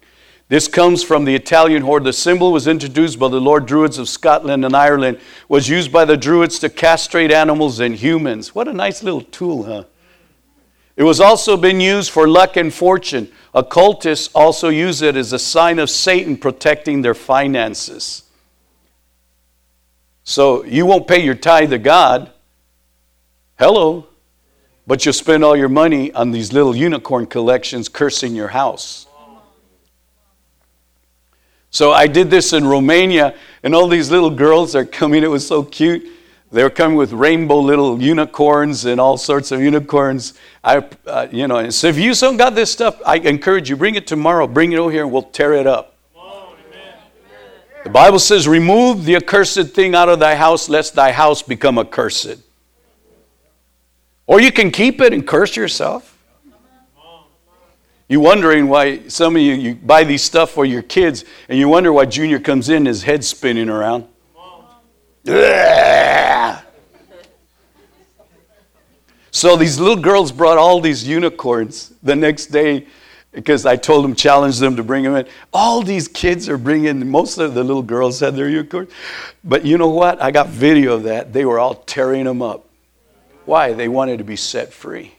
[0.48, 2.02] This comes from the Italian horn.
[2.04, 6.04] The symbol was introduced by the Lord Druids of Scotland and Ireland, was used by
[6.04, 8.54] the Druids to castrate animals and humans.
[8.54, 9.84] What a nice little tool, huh?
[10.96, 13.32] It was also been used for luck and fortune.
[13.52, 18.22] Occultists also use it as a sign of Satan protecting their finances.
[20.22, 22.30] So you won't pay your tithe to God.
[23.58, 24.06] Hello.
[24.86, 29.06] But you'll spend all your money on these little unicorn collections cursing your house.
[31.74, 33.34] So I did this in Romania,
[33.64, 35.24] and all these little girls are coming.
[35.24, 36.06] It was so cute.
[36.52, 40.34] They were coming with rainbow little unicorns and all sorts of unicorns.
[40.62, 43.96] I, uh, you know, so if you still got this stuff, I encourage you, bring
[43.96, 44.46] it tomorrow.
[44.46, 45.96] Bring it over here, and we'll tear it up.
[47.82, 51.76] The Bible says, Remove the accursed thing out of thy house, lest thy house become
[51.76, 52.38] accursed.
[54.28, 56.13] Or you can keep it and curse yourself.
[58.08, 61.68] You're wondering why some of you, you buy these stuff for your kids and you
[61.68, 64.06] wonder why Junior comes in, his head spinning around.
[69.34, 72.86] So these little girls brought all these unicorns the next day
[73.32, 75.26] because I told them, challenge them to bring them in.
[75.52, 78.92] All these kids are bringing, most of the little girls had their unicorns.
[79.42, 80.22] But you know what?
[80.22, 81.32] I got video of that.
[81.32, 82.68] They were all tearing them up.
[83.44, 83.72] Why?
[83.72, 85.16] They wanted to be set free.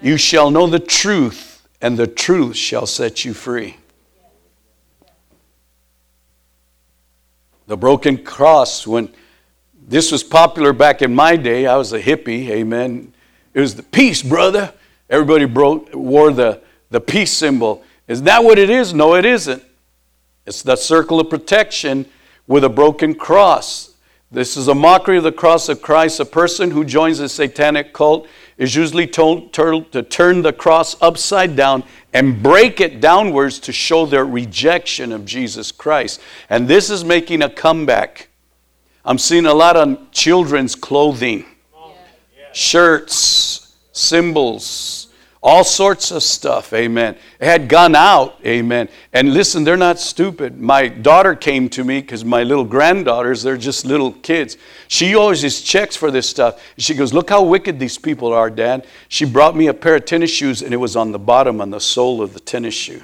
[0.00, 1.53] You shall know the truth,
[1.84, 3.76] and the truth shall set you free.
[7.66, 9.12] The broken cross, when
[9.86, 13.12] this was popular back in my day, I was a hippie, amen.
[13.52, 14.72] It was the peace, brother.
[15.10, 17.82] Everybody wore the, the peace symbol.
[18.08, 18.94] Is that what it is?
[18.94, 19.62] No, it isn't.
[20.46, 22.06] It's the circle of protection
[22.46, 23.92] with a broken cross.
[24.30, 26.18] This is a mockery of the cross of Christ.
[26.18, 31.00] A person who joins a satanic cult is usually told, told to turn the cross
[31.02, 36.20] upside down and break it downwards to show their rejection of Jesus Christ.
[36.48, 38.28] And this is making a comeback.
[39.04, 41.44] I'm seeing a lot on children's clothing,
[42.52, 45.03] shirts, symbols,
[45.44, 47.16] all sorts of stuff, amen.
[47.38, 48.88] It had gone out, amen.
[49.12, 50.58] And listen, they're not stupid.
[50.58, 54.56] My daughter came to me because my little granddaughters, they're just little kids.
[54.88, 56.62] She always just checks for this stuff.
[56.78, 58.86] She goes, Look how wicked these people are, Dad.
[59.08, 61.68] She brought me a pair of tennis shoes, and it was on the bottom, on
[61.68, 63.02] the sole of the tennis shoe.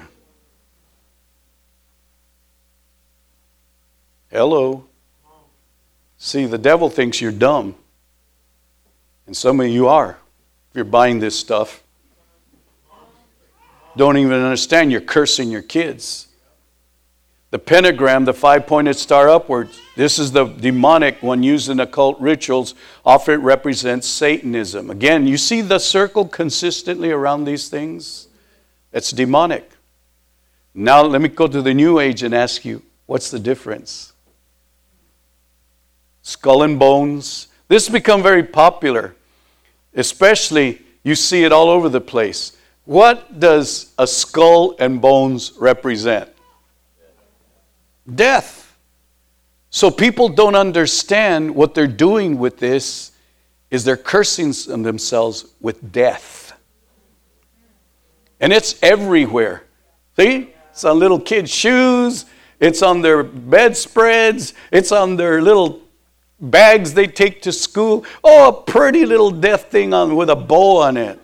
[4.31, 4.85] Hello.
[6.17, 7.75] See, the devil thinks you're dumb.
[9.27, 10.17] And some of you are
[10.71, 11.83] if you're buying this stuff
[13.95, 16.27] don't even understand you're cursing your kids.
[17.51, 22.19] The pentagram, the five pointed star upwards, this is the demonic one used in occult
[22.21, 22.75] rituals.
[23.05, 24.89] Often it represents Satanism.
[24.89, 28.29] Again, you see the circle consistently around these things?
[28.93, 29.69] It's demonic.
[30.73, 34.13] Now, let me go to the New Age and ask you what's the difference?
[36.21, 37.47] Skull and bones.
[37.67, 39.15] This has become very popular,
[39.93, 42.55] especially you see it all over the place.
[42.85, 46.29] What does a skull and bones represent?
[48.13, 48.75] Death.
[49.69, 53.11] So people don't understand what they're doing with this
[53.69, 54.51] is they're cursing
[54.83, 56.59] themselves with death.
[58.41, 59.63] And it's everywhere.
[60.17, 60.53] See?
[60.71, 62.25] It's on little kids' shoes,
[62.59, 65.81] it's on their bedspreads, it's on their little
[66.39, 68.05] bags they take to school.
[68.23, 71.20] Oh, a pretty little death thing on with a bow on it.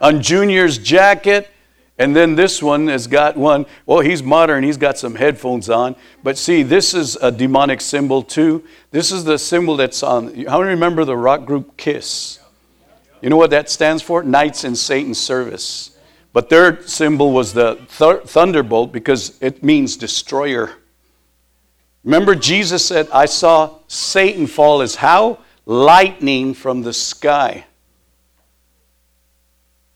[0.00, 1.48] On Junior's jacket,
[1.98, 3.66] and then this one has got one.
[3.84, 4.64] Well, he's modern.
[4.64, 5.96] He's got some headphones on.
[6.22, 8.64] But see, this is a demonic symbol too.
[8.90, 10.46] This is the symbol that's on.
[10.46, 12.38] How many remember the rock group Kiss?
[13.20, 14.22] You know what that stands for?
[14.22, 15.90] Knights in Satan's service.
[16.32, 20.72] But their symbol was the th- thunderbolt because it means destroyer.
[22.04, 25.40] Remember, Jesus said, I saw Satan fall as how?
[25.66, 27.66] Lightning from the sky.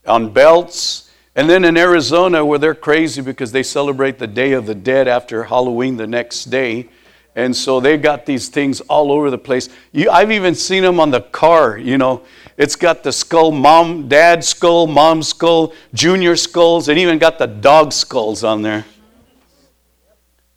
[0.05, 1.11] On belts.
[1.35, 5.07] And then in Arizona, where they're crazy because they celebrate the Day of the Dead
[5.07, 6.87] after Halloween the next day.
[7.35, 9.67] And so they got these things all over the place.
[9.91, 12.23] You, I've even seen them on the car, you know.
[12.57, 17.47] It's got the skull, mom, dad skull, mom skull, junior skulls, and even got the
[17.47, 18.85] dog skulls on there.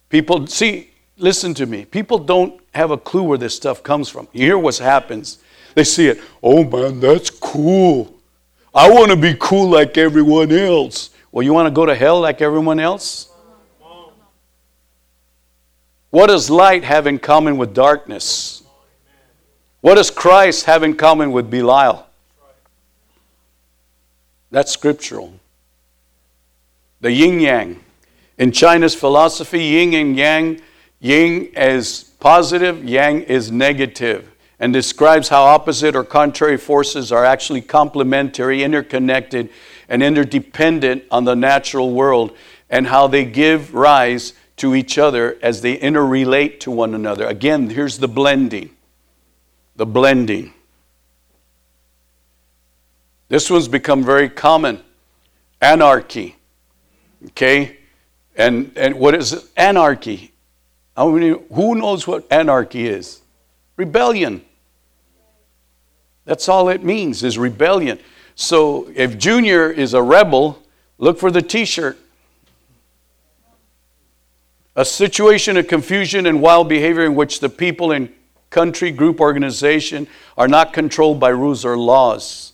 [0.09, 1.85] People, see, listen to me.
[1.85, 4.29] People don't have a clue where this stuff comes from.
[4.33, 5.39] You hear what happens.
[5.75, 6.21] They see it.
[6.41, 8.18] Oh man, that's cool.
[8.75, 11.11] I want to be cool like everyone else.
[11.33, 13.31] Well, you want to go to hell like everyone else?
[16.11, 18.63] What does light have in common with darkness?
[19.81, 22.07] What does Christ have in common with Belial?
[24.51, 25.35] That's scriptural.
[27.01, 27.81] The yin yang.
[28.39, 30.61] In China's philosophy, yin and yang,
[31.01, 37.61] yin is positive, yang is negative, and describes how opposite or contrary forces are actually
[37.61, 39.51] complementary, interconnected,
[39.89, 42.37] and interdependent on the natural world,
[42.69, 47.27] and how they give rise to each other as they interrelate to one another.
[47.27, 48.71] Again, here's the blending
[49.77, 50.53] the blending.
[53.29, 54.83] This one's become very common
[55.61, 56.37] anarchy.
[57.27, 57.77] Okay?
[58.37, 60.33] And, and what is anarchy?
[60.97, 63.21] How many, who knows what anarchy is?
[63.77, 64.45] Rebellion.
[66.29, 67.99] That's all it means is rebellion.
[68.35, 70.63] So if Junior is a rebel,
[70.99, 71.97] look for the t shirt.
[74.77, 78.13] A situation of confusion and wild behavior in which the people in
[78.51, 80.07] country, group, organization
[80.37, 82.53] are not controlled by rules or laws.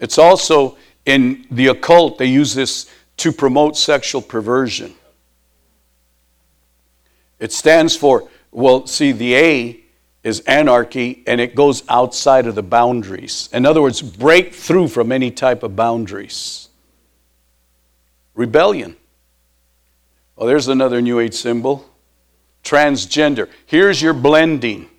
[0.00, 4.94] It's also in the occult, they use this to promote sexual perversion.
[7.38, 9.85] It stands for, well, see, the A
[10.26, 13.48] is anarchy and it goes outside of the boundaries.
[13.52, 16.68] In other words, break through from any type of boundaries.
[18.34, 18.96] Rebellion.
[20.34, 21.88] Well, there's another New Age symbol
[22.64, 23.48] transgender.
[23.66, 24.90] Here's your blending.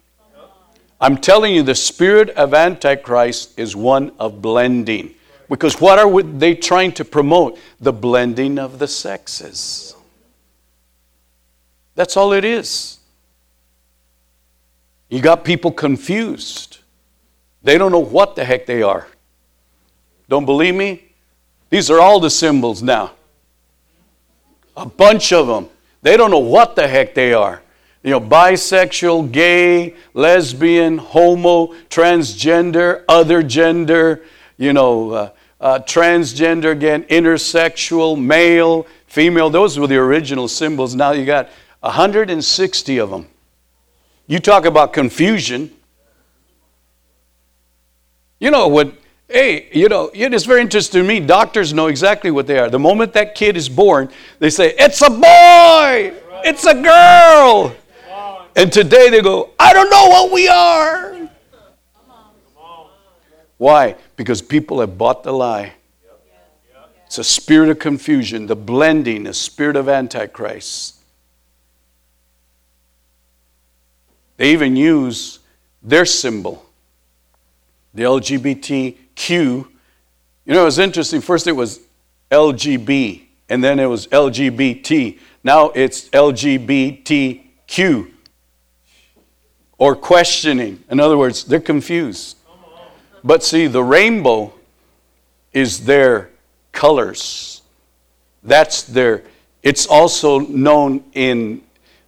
[1.02, 5.14] I'm telling you, the spirit of Antichrist is one of blending.
[5.50, 7.60] Because what are they trying to promote?
[7.82, 9.94] The blending of the sexes.
[11.96, 12.97] That's all it is.
[15.10, 16.80] You got people confused.
[17.64, 19.08] They don't know what the heck they are.
[20.30, 21.04] Don't believe me?
[21.70, 23.12] These are all the symbols now.
[24.76, 25.70] A bunch of them.
[26.02, 27.62] They don't know what the heck they are.
[28.04, 34.24] You know, bisexual, gay, lesbian, homo, transgender, other gender,
[34.58, 35.30] you know, uh,
[35.60, 39.50] uh, transgender again, intersexual, male, female.
[39.50, 40.96] Those were the original symbols.
[40.96, 41.50] Now you got
[41.82, 43.28] 160 of them.
[44.28, 45.72] You talk about confusion.
[48.40, 48.94] You know what?
[49.28, 51.20] Hey, you know, it is very interesting to me.
[51.20, 52.70] Doctors know exactly what they are.
[52.70, 54.10] The moment that kid is born,
[54.40, 56.14] they say, It's a boy!
[56.44, 57.76] It's a girl!
[58.56, 61.30] And today they go, I don't know what we are.
[63.58, 63.96] Why?
[64.16, 65.74] Because people have bought the lie.
[67.06, 70.97] It's a spirit of confusion, the blending, a spirit of Antichrist.
[74.38, 75.40] They even use
[75.82, 76.64] their symbol,
[77.94, 78.96] the LGBTQ.
[79.26, 79.68] You
[80.46, 81.22] know, it was interesting.
[81.22, 81.80] First it was
[82.32, 85.18] LGB, and then it was LGBT.
[85.44, 88.12] Now it's LGBTQ
[89.78, 90.84] or questioning.
[90.90, 92.38] In other words, they're confused.
[93.24, 94.54] But see, the rainbow
[95.54, 96.32] is their
[96.72, 97.62] colors.
[98.44, 99.24] That's their,
[99.64, 101.64] it's also known in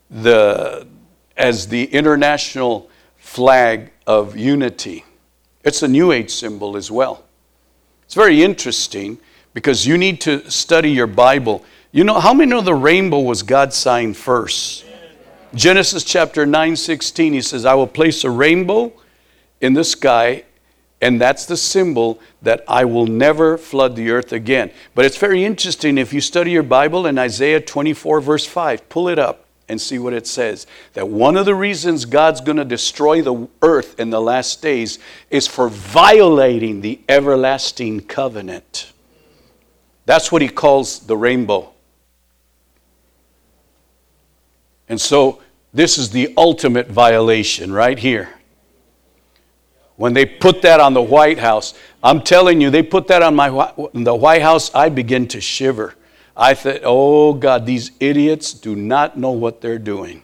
[0.10, 0.88] the,
[1.40, 5.06] as the international flag of unity.
[5.64, 7.24] It's a New Age symbol as well.
[8.04, 9.18] It's very interesting
[9.54, 11.64] because you need to study your Bible.
[11.92, 14.86] You know, how many know the rainbow was God's sign first?
[15.56, 18.94] Genesis chapter 9, 16, he says, I will place a rainbow
[19.62, 20.44] in the sky,
[21.02, 24.72] and that's the symbol that I will never flood the earth again.
[24.94, 29.08] But it's very interesting if you study your Bible in Isaiah 24, verse 5, pull
[29.08, 29.46] it up.
[29.70, 30.68] And see what it says.
[30.94, 34.98] That one of the reasons God's going to destroy the earth in the last days
[35.30, 38.92] is for violating the everlasting covenant.
[40.06, 41.72] That's what he calls the rainbow.
[44.90, 45.40] And so
[45.72, 48.30] this is the ultimate violation right here.
[49.98, 53.36] When they put that on the White House, I'm telling you, they put that on
[53.36, 53.50] my
[53.94, 55.94] the White House, I begin to shiver.
[56.40, 60.24] I thought, oh God, these idiots do not know what they're doing.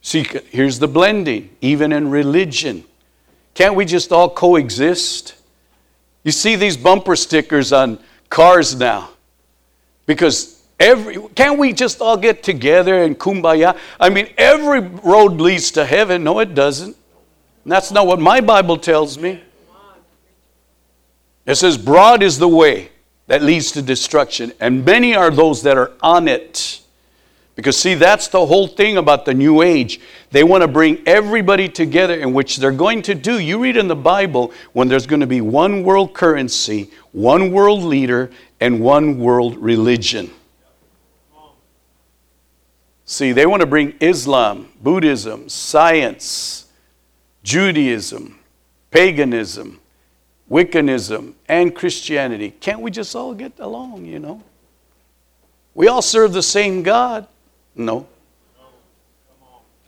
[0.00, 2.84] See, here's the blending, even in religion.
[3.52, 5.34] Can't we just all coexist?
[6.24, 7.98] You see these bumper stickers on
[8.30, 9.10] cars now.
[10.06, 13.78] Because every can't we just all get together and kumbaya?
[14.00, 16.24] I mean, every road leads to heaven.
[16.24, 16.96] No, it doesn't.
[17.64, 19.42] And that's not what my Bible tells me.
[21.46, 22.90] It says, Broad is the way
[23.26, 26.80] that leads to destruction, and many are those that are on it.
[27.54, 30.00] Because, see, that's the whole thing about the New Age.
[30.32, 33.38] They want to bring everybody together, in which they're going to do.
[33.38, 37.82] You read in the Bible when there's going to be one world currency, one world
[37.84, 38.30] leader,
[38.60, 40.30] and one world religion.
[43.04, 46.66] See, they want to bring Islam, Buddhism, science,
[47.44, 48.38] Judaism,
[48.90, 49.78] paganism,
[50.54, 52.52] Wiccanism, and Christianity.
[52.60, 54.40] Can't we just all get along, you know?
[55.74, 57.26] We all serve the same God.
[57.74, 58.06] No.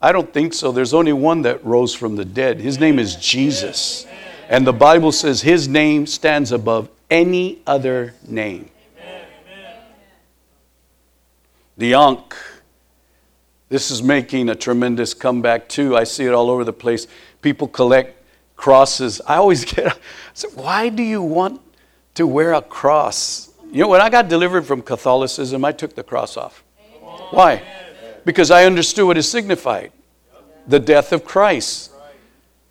[0.02, 0.72] I don't think so.
[0.72, 2.58] There's only one that rose from the dead.
[2.58, 4.08] His name is Jesus.
[4.48, 8.68] And the Bible says his name stands above any other name.
[11.76, 12.34] The Ankh.
[13.68, 15.96] This is making a tremendous comeback too.
[15.96, 17.06] I see it all over the place.
[17.40, 18.15] People collect
[18.56, 19.20] crosses.
[19.26, 19.96] I always get, I
[20.34, 21.60] said, why do you want
[22.14, 23.50] to wear a cross?
[23.70, 26.64] You know, when I got delivered from Catholicism, I took the cross off.
[27.30, 27.62] Why?
[28.24, 29.92] Because I understood what it signified
[30.66, 31.92] the death of Christ.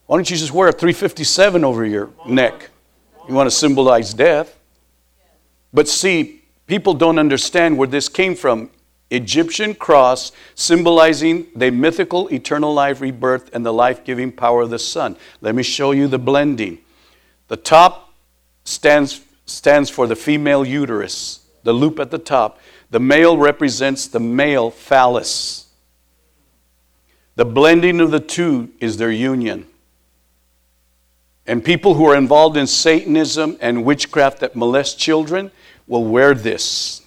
[0.06, 2.70] Why don't you just wear a 357 over your neck?
[3.28, 4.60] You want to symbolize death.
[5.74, 8.70] But see, people don't understand where this came from.
[9.16, 14.80] Egyptian cross symbolizing the mythical eternal life rebirth and the life giving power of the
[14.80, 15.16] sun.
[15.42, 16.80] Let me show you the blending.
[17.48, 18.14] The top
[18.64, 22.60] stands, stands for the female uterus, the loop at the top.
[22.90, 25.68] The male represents the male phallus.
[27.36, 29.68] The blending of the two is their union.
[31.48, 35.52] And people who are involved in Satanism and witchcraft that molest children
[35.88, 37.05] will wear this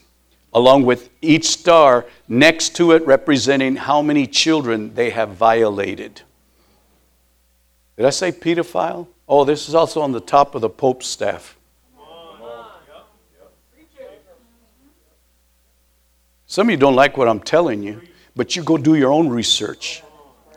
[0.55, 6.23] along with each star next to it representing how many children they have violated.
[7.97, 9.09] Did I say pedophile?
[9.29, 11.57] Oh, this is also on the top of the Pope's staff.
[16.47, 18.01] Some of you don't like what I'm telling you,
[18.35, 20.03] but you go do your own research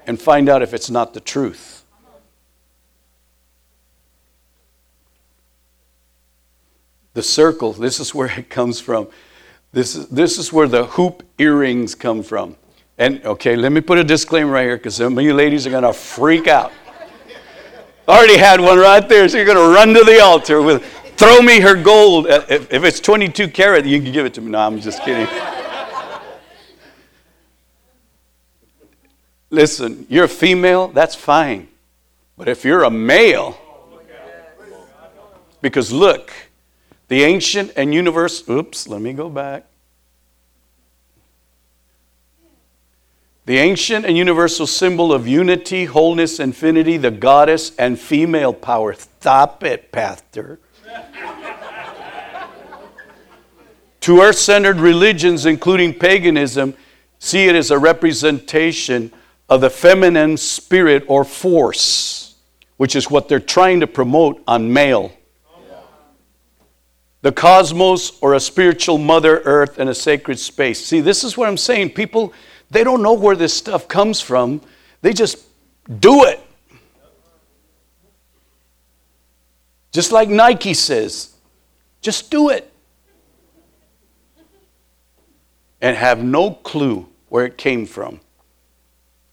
[0.07, 1.83] and find out if it's not the truth.
[7.13, 9.09] The circle, this is where it comes from.
[9.73, 12.57] This is, this is where the hoop earrings come from.
[12.97, 15.69] And okay, let me put a disclaimer right here because some of you ladies are
[15.69, 16.71] going to freak out.
[18.07, 20.83] Already had one right there, so you're going to run to the altar with,
[21.15, 22.27] throw me her gold.
[22.27, 24.51] Uh, if, if it's 22 carat, you can give it to me.
[24.51, 25.27] No, I'm just kidding.
[29.49, 31.67] Listen, you're a female, that's fine.
[32.37, 33.57] But if you're a male,
[35.61, 36.31] because look,
[37.11, 39.65] the ancient and universal, oops, let me go back.
[43.45, 48.93] The ancient and universal symbol of unity, wholeness, infinity, the goddess, and female power.
[48.93, 50.57] Stop it, Pastor.
[53.99, 56.73] to earth centered religions, including paganism,
[57.19, 59.11] see it as a representation
[59.49, 62.35] of the feminine spirit or force,
[62.77, 65.11] which is what they're trying to promote on male
[67.21, 70.83] the cosmos or a spiritual mother earth and a sacred space.
[70.83, 71.91] See, this is what I'm saying.
[71.91, 72.33] People,
[72.69, 74.61] they don't know where this stuff comes from,
[75.01, 75.37] they just
[75.99, 76.39] do it.
[79.91, 81.35] Just like Nike says,
[82.01, 82.71] just do it.
[85.81, 88.19] And have no clue where it came from.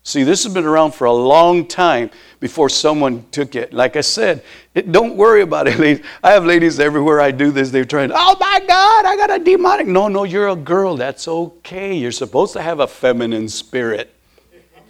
[0.09, 3.74] See, this has been around for a long time before someone took it.
[3.74, 4.42] Like I said,
[4.74, 6.02] it, don't worry about it, ladies.
[6.24, 9.44] I have ladies everywhere I do this, they're trying, oh my God, I got a
[9.44, 9.86] demonic.
[9.86, 10.96] No, no, you're a girl.
[10.96, 11.94] That's okay.
[11.94, 14.14] You're supposed to have a feminine spirit.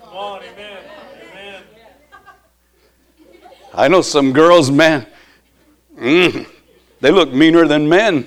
[0.01, 0.85] Come on, amen.
[1.33, 1.63] amen.
[3.75, 5.05] I know some girls, man,
[5.99, 6.47] mm,
[7.01, 8.25] they look meaner than men.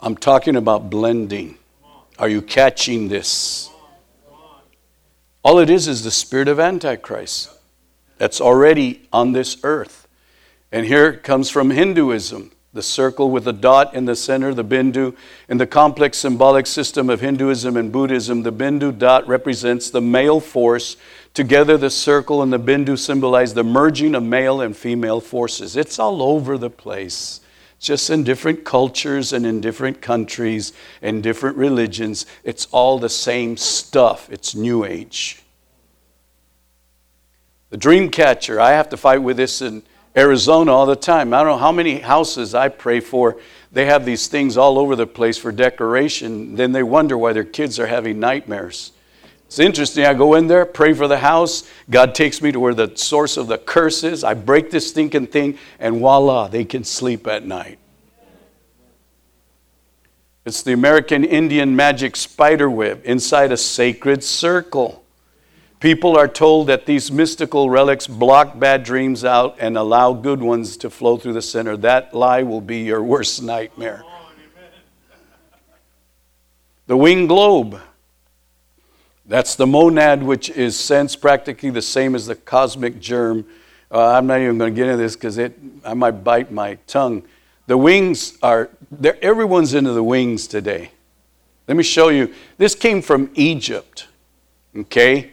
[0.00, 1.58] I'm talking about blending.
[2.18, 3.70] Are you catching this?
[5.42, 7.50] All it is is the spirit of Antichrist
[8.18, 10.08] that's already on this earth.
[10.72, 14.62] And here it comes from Hinduism the circle with the dot in the center, the
[14.62, 15.16] bindu.
[15.48, 20.38] In the complex symbolic system of Hinduism and Buddhism, the bindu dot represents the male
[20.40, 20.96] force.
[21.34, 25.74] Together, the circle and the bindu symbolize the merging of male and female forces.
[25.74, 27.40] It's all over the place,
[27.78, 30.72] just in different cultures and in different countries
[31.02, 32.26] and different religions.
[32.42, 34.30] It's all the same stuff.
[34.30, 35.42] It's New Age.
[37.70, 39.82] The dream catcher, I have to fight with this in
[40.16, 41.34] Arizona all the time.
[41.34, 43.38] I don't know how many houses I pray for.
[43.70, 46.56] They have these things all over the place for decoration.
[46.56, 48.92] Then they wonder why their kids are having nightmares.
[49.46, 50.04] It's interesting.
[50.04, 51.68] I go in there, pray for the house.
[51.88, 54.24] God takes me to where the source of the curse is.
[54.24, 57.78] I break this stinking thing, and voila, they can sleep at night.
[60.44, 65.04] It's the American Indian magic spider web inside a sacred circle.
[65.80, 70.76] People are told that these mystical relics block bad dreams out and allow good ones
[70.78, 71.76] to flow through the center.
[71.76, 74.02] That lie will be your worst nightmare.
[76.86, 77.80] The winged globe.
[79.28, 83.44] That's the monad, which is sense practically the same as the cosmic germ.
[83.90, 87.24] Uh, I'm not even going to get into this because I might bite my tongue.
[87.66, 88.70] The wings are,
[89.22, 90.92] everyone's into the wings today.
[91.66, 92.32] Let me show you.
[92.58, 94.06] This came from Egypt,
[94.76, 95.32] okay?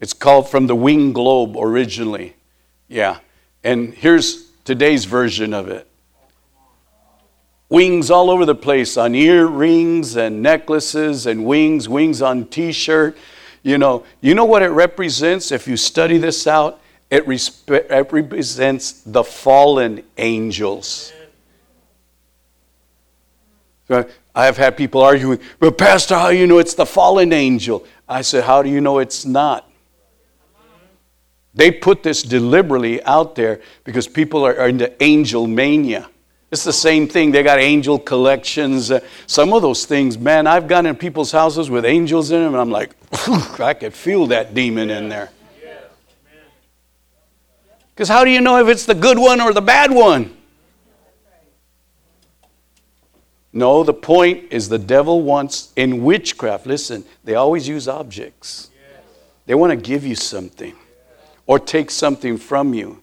[0.00, 2.34] It's called From the Wing Globe originally.
[2.88, 3.18] Yeah.
[3.62, 5.88] And here's today's version of it
[7.68, 13.16] wings all over the place on earrings and necklaces and wings, wings on t shirt.
[13.62, 16.80] You know, you know what it represents if you study this out?
[17.10, 21.12] It, it represents the fallen angels.
[23.90, 27.86] I have had people arguing, but Pastor, how do you know it's the fallen angel?
[28.08, 29.68] I said, How do you know it's not?
[31.54, 36.08] They put this deliberately out there because people are, into angel mania.
[36.50, 37.30] It's the same thing.
[37.30, 38.90] They got angel collections.
[38.90, 42.54] Uh, some of those things, man, I've gone in people's houses with angels in them,
[42.54, 42.94] and I'm like,
[43.60, 45.30] I could feel that demon in there.
[47.94, 50.34] Because how do you know if it's the good one or the bad one?
[53.52, 58.70] No, the point is the devil wants, in witchcraft, listen, they always use objects.
[59.46, 60.74] They want to give you something
[61.46, 63.02] or take something from you.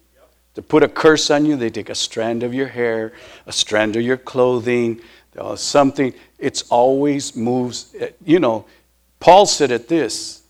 [0.56, 3.14] To put a curse on you, they take a strand of your hair,
[3.45, 5.01] a strand of your clothing,
[5.38, 6.14] uh, something.
[6.39, 7.93] It's always moves.
[7.99, 8.66] Uh, you know,
[9.20, 10.41] Paul said it this.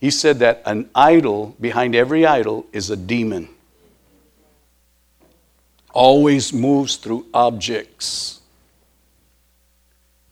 [0.00, 3.48] He said that an idol, behind every idol, is a demon.
[5.92, 8.40] Always moves through objects.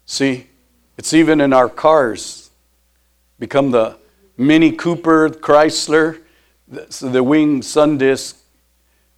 [0.06, 0.46] See,
[0.96, 2.50] it's even in our cars.
[3.38, 3.96] Become the
[4.36, 6.20] Mini Cooper, Chrysler
[6.88, 8.39] so the winged sun disk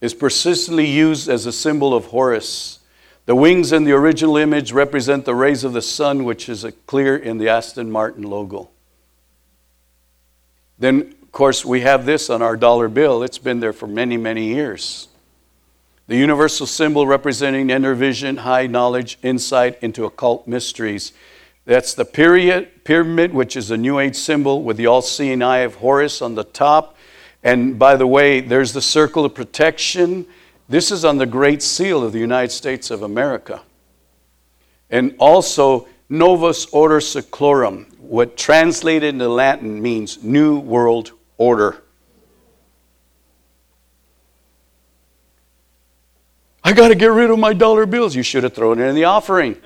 [0.03, 2.81] is persistently used as a symbol of Horus.
[3.25, 7.17] The wings in the original image represent the rays of the sun, which is clear
[7.17, 8.69] in the Aston Martin logo.
[10.77, 13.23] Then, of course, we have this on our dollar bill.
[13.23, 15.07] It's been there for many, many years.
[16.09, 21.13] The universal symbol representing inner vision, high knowledge, insight into occult mysteries.
[21.65, 25.77] That's the pyramid, which is a New Age symbol with the all seeing eye of
[25.77, 26.97] Horus on the top
[27.43, 30.27] and by the way, there's the circle of protection.
[30.69, 33.63] This is on the Great Seal of the United States of America.
[34.91, 41.83] And also, Novus Ordo Seclorum, what translated into Latin means New World Order.
[46.63, 48.15] I got to get rid of my dollar bills.
[48.15, 49.57] You should have thrown it in the offering.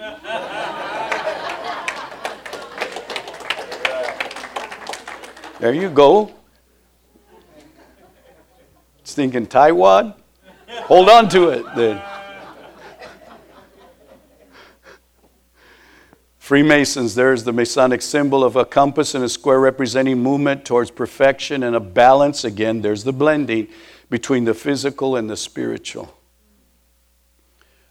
[5.60, 6.35] there you go
[9.06, 10.14] stinking tightwad?
[10.68, 12.02] Hold on to it then.
[16.38, 21.64] Freemasons, there's the Masonic symbol of a compass and a square representing movement towards perfection
[21.64, 22.44] and a balance.
[22.44, 23.68] Again, there's the blending
[24.10, 26.16] between the physical and the spiritual.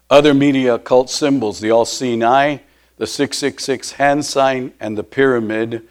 [0.09, 2.61] Other media occult symbols, the all seeing eye,
[2.97, 5.85] the 666 hand sign, and the pyramid,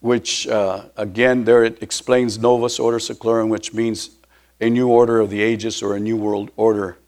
[0.00, 4.10] which uh, again, there it explains Novus Ordo Seclorum, which means
[4.60, 6.98] a new order of the ages or a new world order.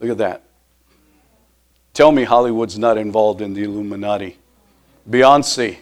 [0.00, 0.42] Look at that.
[1.92, 4.38] Tell me Hollywood's not involved in the Illuminati.
[5.08, 5.78] Beyonce,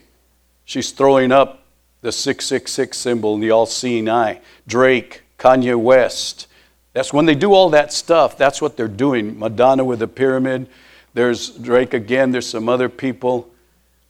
[0.64, 1.64] she's throwing up
[2.00, 4.40] the 666 symbol, the all seeing eye.
[4.66, 6.46] Drake, Kanye West.
[6.92, 9.38] That's when they do all that stuff, that's what they're doing.
[9.38, 10.68] Madonna with the pyramid.
[11.12, 12.30] There's Drake again.
[12.30, 13.50] There's some other people.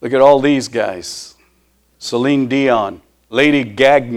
[0.01, 1.35] Look at all these guys
[1.99, 4.13] Celine Dion, Lady Gag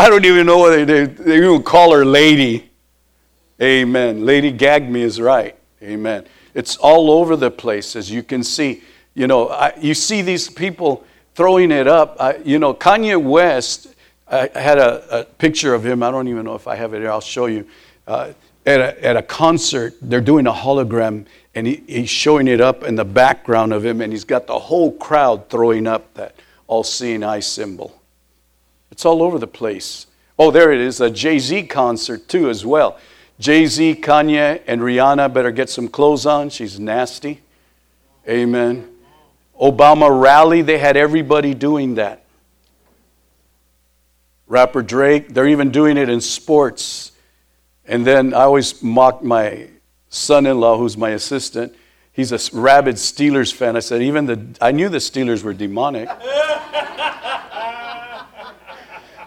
[0.00, 2.70] I don't even know whether they, they even call her Lady.
[3.60, 4.24] Amen.
[4.24, 5.54] Lady Gag Me is right.
[5.82, 6.24] Amen.
[6.54, 8.82] It's all over the place, as you can see.
[9.12, 12.16] You know, I, you see these people throwing it up.
[12.18, 13.88] I, you know, Kanye West,
[14.26, 16.02] I had a, a, picture of him.
[16.02, 17.10] I don't even know if I have it here.
[17.10, 17.68] I'll show you.
[18.06, 18.32] Uh,
[18.64, 22.84] at, a, at a concert, they're doing a hologram, and he, he's showing it up
[22.84, 26.36] in the background of him, and he's got the whole crowd throwing up that
[26.68, 27.99] all seeing eye symbol.
[29.00, 30.06] It's all over the place.
[30.38, 32.98] Oh, there it is, a Jay Z concert too, as well.
[33.38, 36.50] Jay Z, Kanye, and Rihanna better get some clothes on.
[36.50, 37.40] She's nasty.
[38.28, 38.86] Amen.
[39.58, 42.26] Obama rally, they had everybody doing that.
[44.46, 47.12] Rapper Drake, they're even doing it in sports.
[47.86, 49.68] And then I always mock my
[50.10, 51.74] son in law, who's my assistant.
[52.12, 53.76] He's a rabid Steelers fan.
[53.76, 56.10] I said, even the, I knew the Steelers were demonic.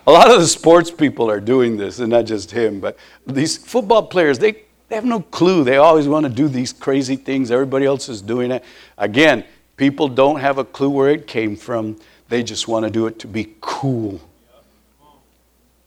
[0.06, 3.58] a lot of the sports people are doing this, and not just him, but these
[3.58, 4.52] football players, they,
[4.90, 5.64] they have no clue.
[5.64, 7.52] They always want to do these crazy things.
[7.52, 8.64] Everybody else is doing it.
[8.98, 9.46] Again,
[9.78, 12.00] people don't have a clue where it came from.
[12.28, 14.20] They just want to do it to be cool.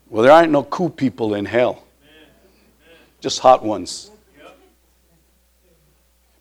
[0.08, 1.84] Well, there aren't no cool people in hell,
[3.20, 4.10] just hot ones.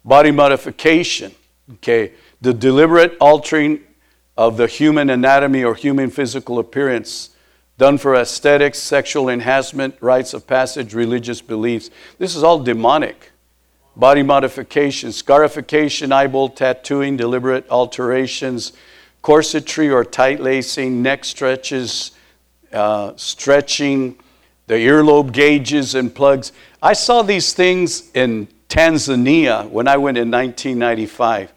[0.05, 1.33] Body modification,
[1.73, 3.81] okay, the deliberate altering
[4.37, 7.31] of the human anatomy or human physical appearance
[7.77, 11.89] done for aesthetics, sexual enhancement, rites of passage, religious beliefs.
[12.17, 13.31] This is all demonic.
[13.95, 18.73] Body modification, scarification, eyeball tattooing, deliberate alterations,
[19.23, 22.11] corsetry or tight lacing, neck stretches,
[22.71, 24.17] uh, stretching,
[24.67, 26.51] the earlobe gauges and plugs.
[26.81, 31.53] I saw these things in Tanzania when I went in 1995.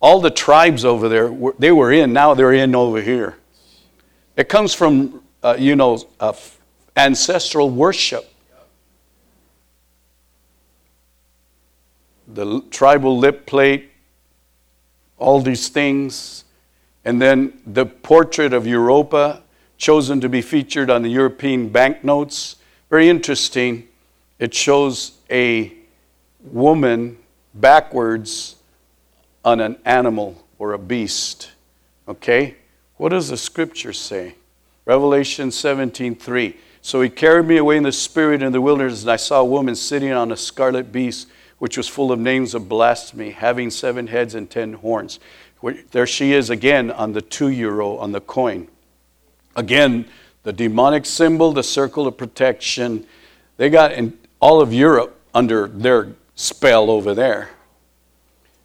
[0.00, 3.36] All the tribes over there, they were in, now they're in over here.
[4.36, 6.32] It comes from uh, you know, uh,
[6.96, 8.32] ancestral worship.
[12.26, 13.90] The tribal lip plate,
[15.18, 16.44] all these things.
[17.04, 19.42] And then the portrait of Europa,
[19.78, 22.56] chosen to be featured on the European banknotes.
[22.90, 23.88] Very interesting.
[24.38, 25.72] It shows a
[26.42, 27.16] woman
[27.54, 28.56] backwards
[29.44, 31.52] on an animal or a beast.
[32.08, 32.56] Okay?
[32.96, 34.34] What does the scripture say?
[34.88, 36.56] Revelation 17:3.
[36.80, 39.44] So he carried me away in the spirit in the wilderness, and I saw a
[39.44, 41.28] woman sitting on a scarlet beast,
[41.58, 45.20] which was full of names of blasphemy, having seven heads and ten horns.
[45.90, 48.68] There she is again on the two euro on the coin.
[49.54, 50.06] Again,
[50.42, 53.04] the demonic symbol, the circle of protection.
[53.58, 57.50] They got in all of Europe under their spell over there.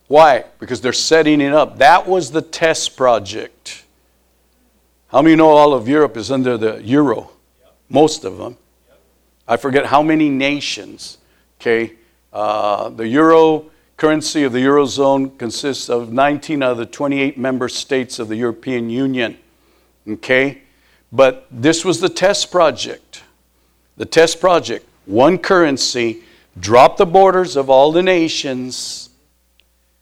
[0.08, 0.46] Why?
[0.60, 1.80] Because they're setting it up.
[1.80, 3.83] That was the test project.
[5.14, 7.30] How many know all of Europe is under the euro?
[7.88, 8.58] Most of them.
[9.48, 11.20] I forget how many nations.
[11.62, 11.94] Okay,
[12.34, 17.70] uh, the euro currency of the eurozone consists of 19 out of the 28 member
[17.70, 19.38] states of the European Union.
[20.10, 20.64] Okay,
[21.12, 23.22] but this was the test project.
[23.98, 26.24] The test project: one currency,
[26.60, 29.10] drop the borders of all the nations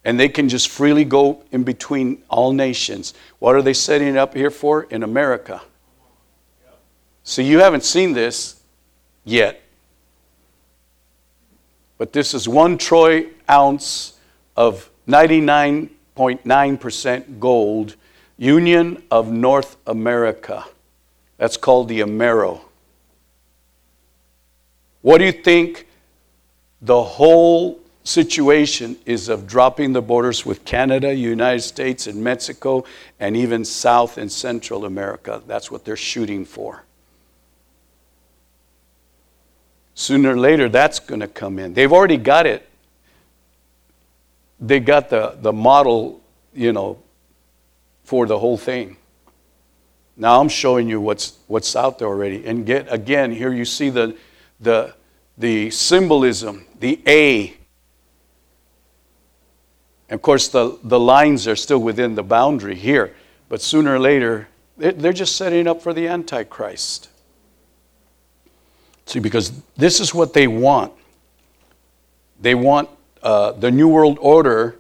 [0.04, 3.14] and they can just freely go in between all nations.
[3.40, 4.84] What are they setting it up here for?
[4.84, 5.62] In America.
[7.24, 8.62] So you haven't seen this
[9.24, 9.62] yet.
[11.98, 14.18] But this is one troy ounce
[14.58, 17.96] of 99.9% gold,
[18.38, 20.66] Union of North America.
[21.38, 22.62] That's called the Amero.
[25.02, 25.88] What do you think
[26.82, 32.84] the whole situation is of dropping the borders with Canada, United States, and Mexico,
[33.20, 35.42] and even South and Central America.
[35.46, 36.84] That's what they're shooting for.
[39.94, 41.74] Sooner or later, that's going to come in.
[41.74, 42.68] They've already got it.
[44.60, 46.22] They got the, the model,
[46.54, 47.02] you know,
[48.04, 48.98] for the whole thing.
[50.18, 52.46] Now I'm showing you what's, what's out there already.
[52.46, 54.16] And get again, here you see the,
[54.60, 54.94] the,
[55.38, 57.58] the symbolism, the A
[60.12, 63.16] of course, the, the lines are still within the boundary here,
[63.48, 67.10] but sooner or later, they're just setting up for the Antichrist.
[69.06, 70.92] See, because this is what they want.
[72.42, 72.90] They want
[73.24, 74.78] uh, the New World Order,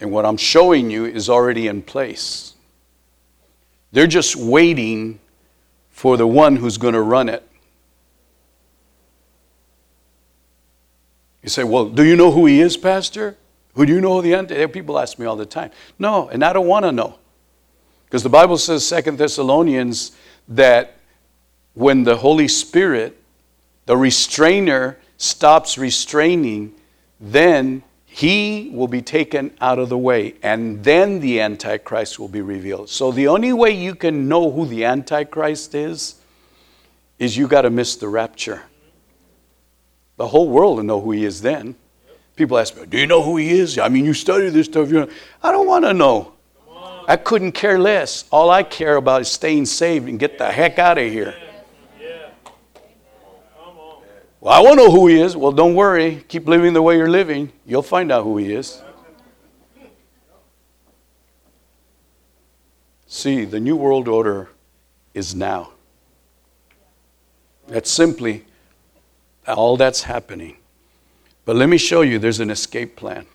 [0.00, 2.54] and what I'm showing you is already in place.
[3.92, 5.18] They're just waiting
[5.90, 7.46] for the one who's going to run it.
[11.42, 13.36] You say, well, do you know who he is, Pastor?
[13.74, 14.48] Who do you know the end?
[14.72, 15.70] People ask me all the time.
[15.98, 17.18] No, and I don't want to know.
[18.04, 20.12] Because the Bible says, Second Thessalonians,
[20.48, 20.96] that
[21.74, 23.16] when the Holy Spirit,
[23.86, 26.74] the restrainer, stops restraining,
[27.20, 32.40] then he will be taken out of the way, and then the Antichrist will be
[32.40, 32.88] revealed.
[32.88, 36.16] So the only way you can know who the Antichrist is,
[37.20, 38.62] is you got to miss the rapture.
[40.16, 41.76] The whole world will know who he is then.
[42.40, 43.78] People ask me, Do you know who he is?
[43.78, 44.90] I mean, you study this stuff.
[44.90, 45.08] You know.
[45.42, 46.32] I don't want to know.
[47.06, 48.24] I couldn't care less.
[48.30, 51.34] All I care about is staying saved and get the heck out of here.
[54.40, 55.36] Well, I want to know who he is.
[55.36, 56.24] Well, don't worry.
[56.28, 57.52] Keep living the way you're living.
[57.66, 58.80] You'll find out who he is.
[63.06, 64.48] See, the New World Order
[65.12, 65.72] is now.
[67.68, 68.46] That's simply
[69.46, 70.56] all that's happening.
[71.50, 73.26] But let me show you there's an escape plan.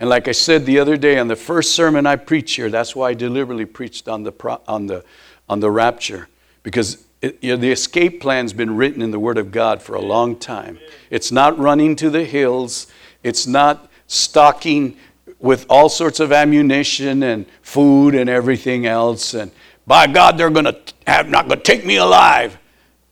[0.00, 2.96] And like I said the other day on the first sermon I preached here, that's
[2.96, 4.32] why I deliberately preached on the,
[4.66, 5.04] on the,
[5.48, 6.28] on the rapture.
[6.64, 9.94] Because it, you know, the escape plan's been written in the Word of God for
[9.94, 10.80] a long time.
[11.08, 12.88] It's not running to the hills,
[13.22, 14.96] it's not stocking
[15.38, 19.34] with all sorts of ammunition and food and everything else.
[19.34, 19.52] And
[19.86, 20.76] by God, they're to
[21.06, 22.58] have not going to take me alive.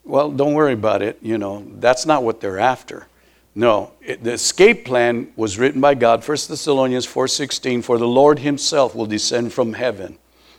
[0.03, 1.21] Well, don't worry about it.
[1.23, 3.07] You know, that's not what they're after.
[3.59, 6.23] No, it, the escape plan was written by God.
[6.23, 10.17] 1 Thessalonians 4:16 for the Lord himself will descend from heaven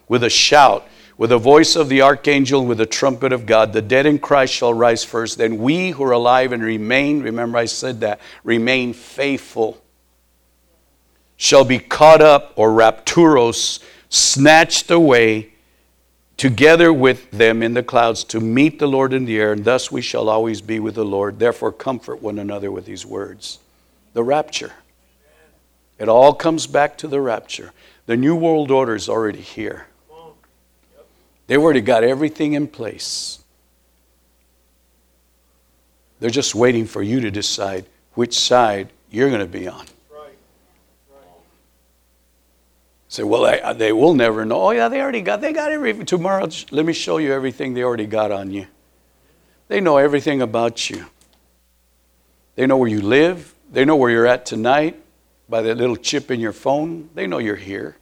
[0.09, 0.85] with a shout,
[1.17, 3.71] with the voice of the archangel, with the trumpet of God.
[3.71, 7.57] The dead in Christ shall rise first, then we who are alive and remain, remember
[7.57, 9.81] I said that, remain faithful
[11.37, 13.79] shall be caught up or rapturos
[14.09, 15.53] snatched away
[16.39, 19.91] together with them in the clouds to meet the Lord in the air, and thus
[19.91, 21.37] we shall always be with the Lord.
[21.37, 23.59] Therefore, comfort one another with these words.
[24.13, 24.71] The rapture.
[25.99, 27.73] It all comes back to the rapture.
[28.05, 29.87] The New World Order is already here.
[31.47, 33.39] They've already got everything in place.
[36.21, 39.85] They're just waiting for you to decide which side you're going to be on.
[43.09, 44.67] Say, well, they, they will never know.
[44.67, 46.05] Oh, yeah, they already got, they got everything.
[46.05, 48.67] Tomorrow, let me show you everything they already got on you.
[49.67, 51.07] They know everything about you.
[52.55, 53.55] They know where you live.
[53.71, 55.01] They know where you're at tonight
[55.49, 57.09] by that little chip in your phone.
[57.15, 57.97] They know you're here.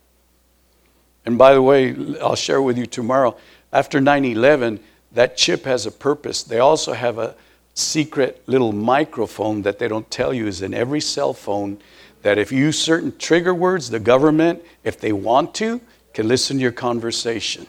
[1.26, 3.38] And by the way, I'll share with you tomorrow.
[3.72, 4.82] After 9 11,
[5.14, 6.44] that chip has a purpose.
[6.44, 7.36] They also have a
[7.74, 11.80] secret little microphone that they don't tell you is in every cell phone
[12.22, 15.82] that if you use certain trigger words, the government, if they want to,
[16.14, 17.68] can listen to your conversation.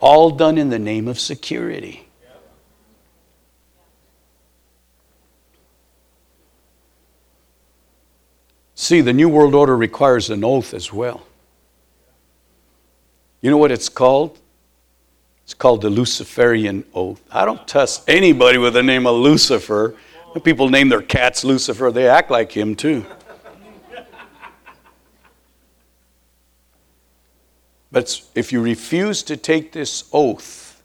[0.00, 2.06] All done in the name of security.
[8.74, 11.26] See, the New World Order requires an oath as well.
[13.42, 14.38] You know what it's called?
[15.44, 17.20] It's called the Luciferian oath.
[17.30, 19.96] I don't trust anybody with the name of Lucifer.
[20.38, 23.04] People name their cats Lucifer, they act like him too.
[27.92, 30.80] But if you refuse to take this oath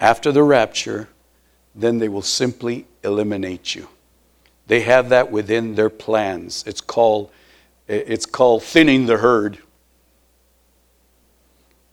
[0.00, 1.08] after the rapture,
[1.74, 3.88] then they will simply eliminate you.
[4.66, 6.64] They have that within their plans.
[6.66, 7.30] It's called,
[7.86, 9.58] it's called thinning the herd.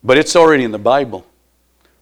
[0.04, 1.26] But it's already in the Bible.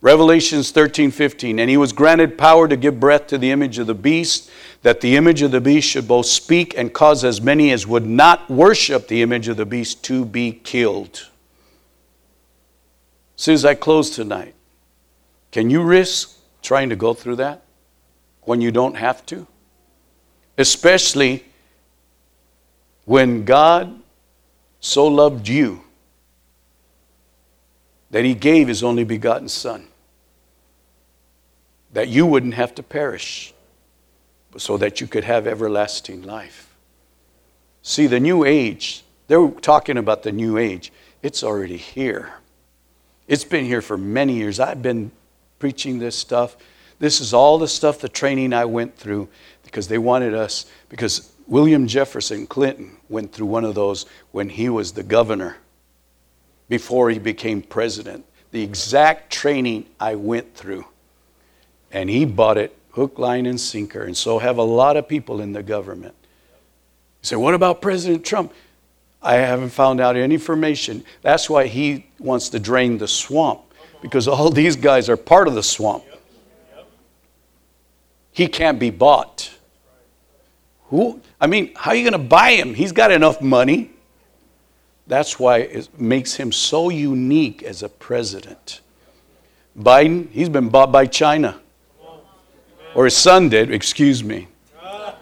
[0.05, 1.57] Revelations 13, 15.
[1.57, 4.51] And he was granted power to give breath to the image of the beast,
[4.83, 8.05] that the image of the beast should both speak and cause as many as would
[8.05, 11.27] not worship the image of the beast to be killed.
[13.35, 14.53] As soon as I close tonight,
[15.51, 17.63] can you risk trying to go through that
[18.43, 19.47] when you don't have to?
[20.55, 21.45] Especially
[23.05, 24.03] when God
[24.79, 25.81] so loved you
[28.11, 29.87] that he gave his only begotten Son
[31.95, 33.53] that you wouldn't have to perish,
[34.57, 36.75] so that you could have everlasting life.
[37.83, 40.91] See, the new age, they're talking about the new age,
[41.23, 42.33] it's already here.
[43.29, 44.59] It's been here for many years.
[44.59, 45.09] I've been
[45.57, 46.57] preaching this stuff.
[46.99, 49.29] This is all the stuff, the training I went through,
[49.63, 54.67] because they wanted us, because William Jefferson Clinton went through one of those when he
[54.67, 55.55] was the governor
[56.67, 58.25] before he became president.
[58.51, 60.85] The exact training I went through
[61.95, 64.03] and he bought it hook, line, and sinker.
[64.03, 66.13] And so have a lot of people in the government.
[67.21, 68.53] You say, what about President Trump?
[69.21, 71.05] I haven't found out any information.
[71.21, 73.61] That's why he wants to drain the swamp,
[74.01, 76.03] because all these guys are part of the swamp.
[78.33, 79.51] He can't be bought.
[80.89, 81.21] Who?
[81.39, 82.73] I mean, how are you going to buy him?
[82.73, 83.91] He's got enough money.
[85.07, 88.81] That's why it makes him so unique as a president.
[89.77, 91.61] Biden, he's been bought by China.
[92.95, 94.47] Or his son did, excuse me.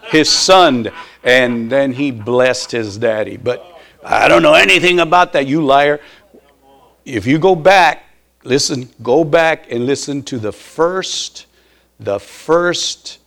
[0.04, 0.90] His son,
[1.24, 3.36] and then he blessed his daddy.
[3.36, 3.66] But
[4.04, 6.00] I don't know anything about that, you liar.
[7.04, 8.04] If you go back,
[8.44, 11.46] listen, go back and listen to the first,
[11.98, 13.18] the first,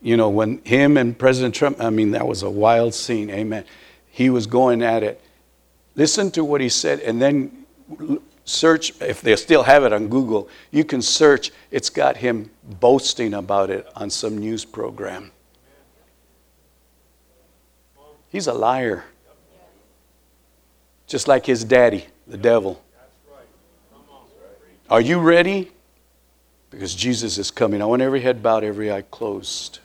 [0.00, 3.64] you know, when him and President Trump, I mean, that was a wild scene, amen.
[4.10, 5.20] He was going at it.
[5.94, 7.66] Listen to what he said, and then
[8.44, 11.50] search, if they still have it on Google, you can search.
[11.70, 15.32] It's got him boasting about it on some news program.
[18.30, 19.04] He's a liar.
[21.06, 22.82] Just like his daddy, the devil.
[24.90, 25.70] Are you ready?
[26.70, 27.80] Because Jesus is coming.
[27.80, 29.80] I want every head bowed, every eye closed.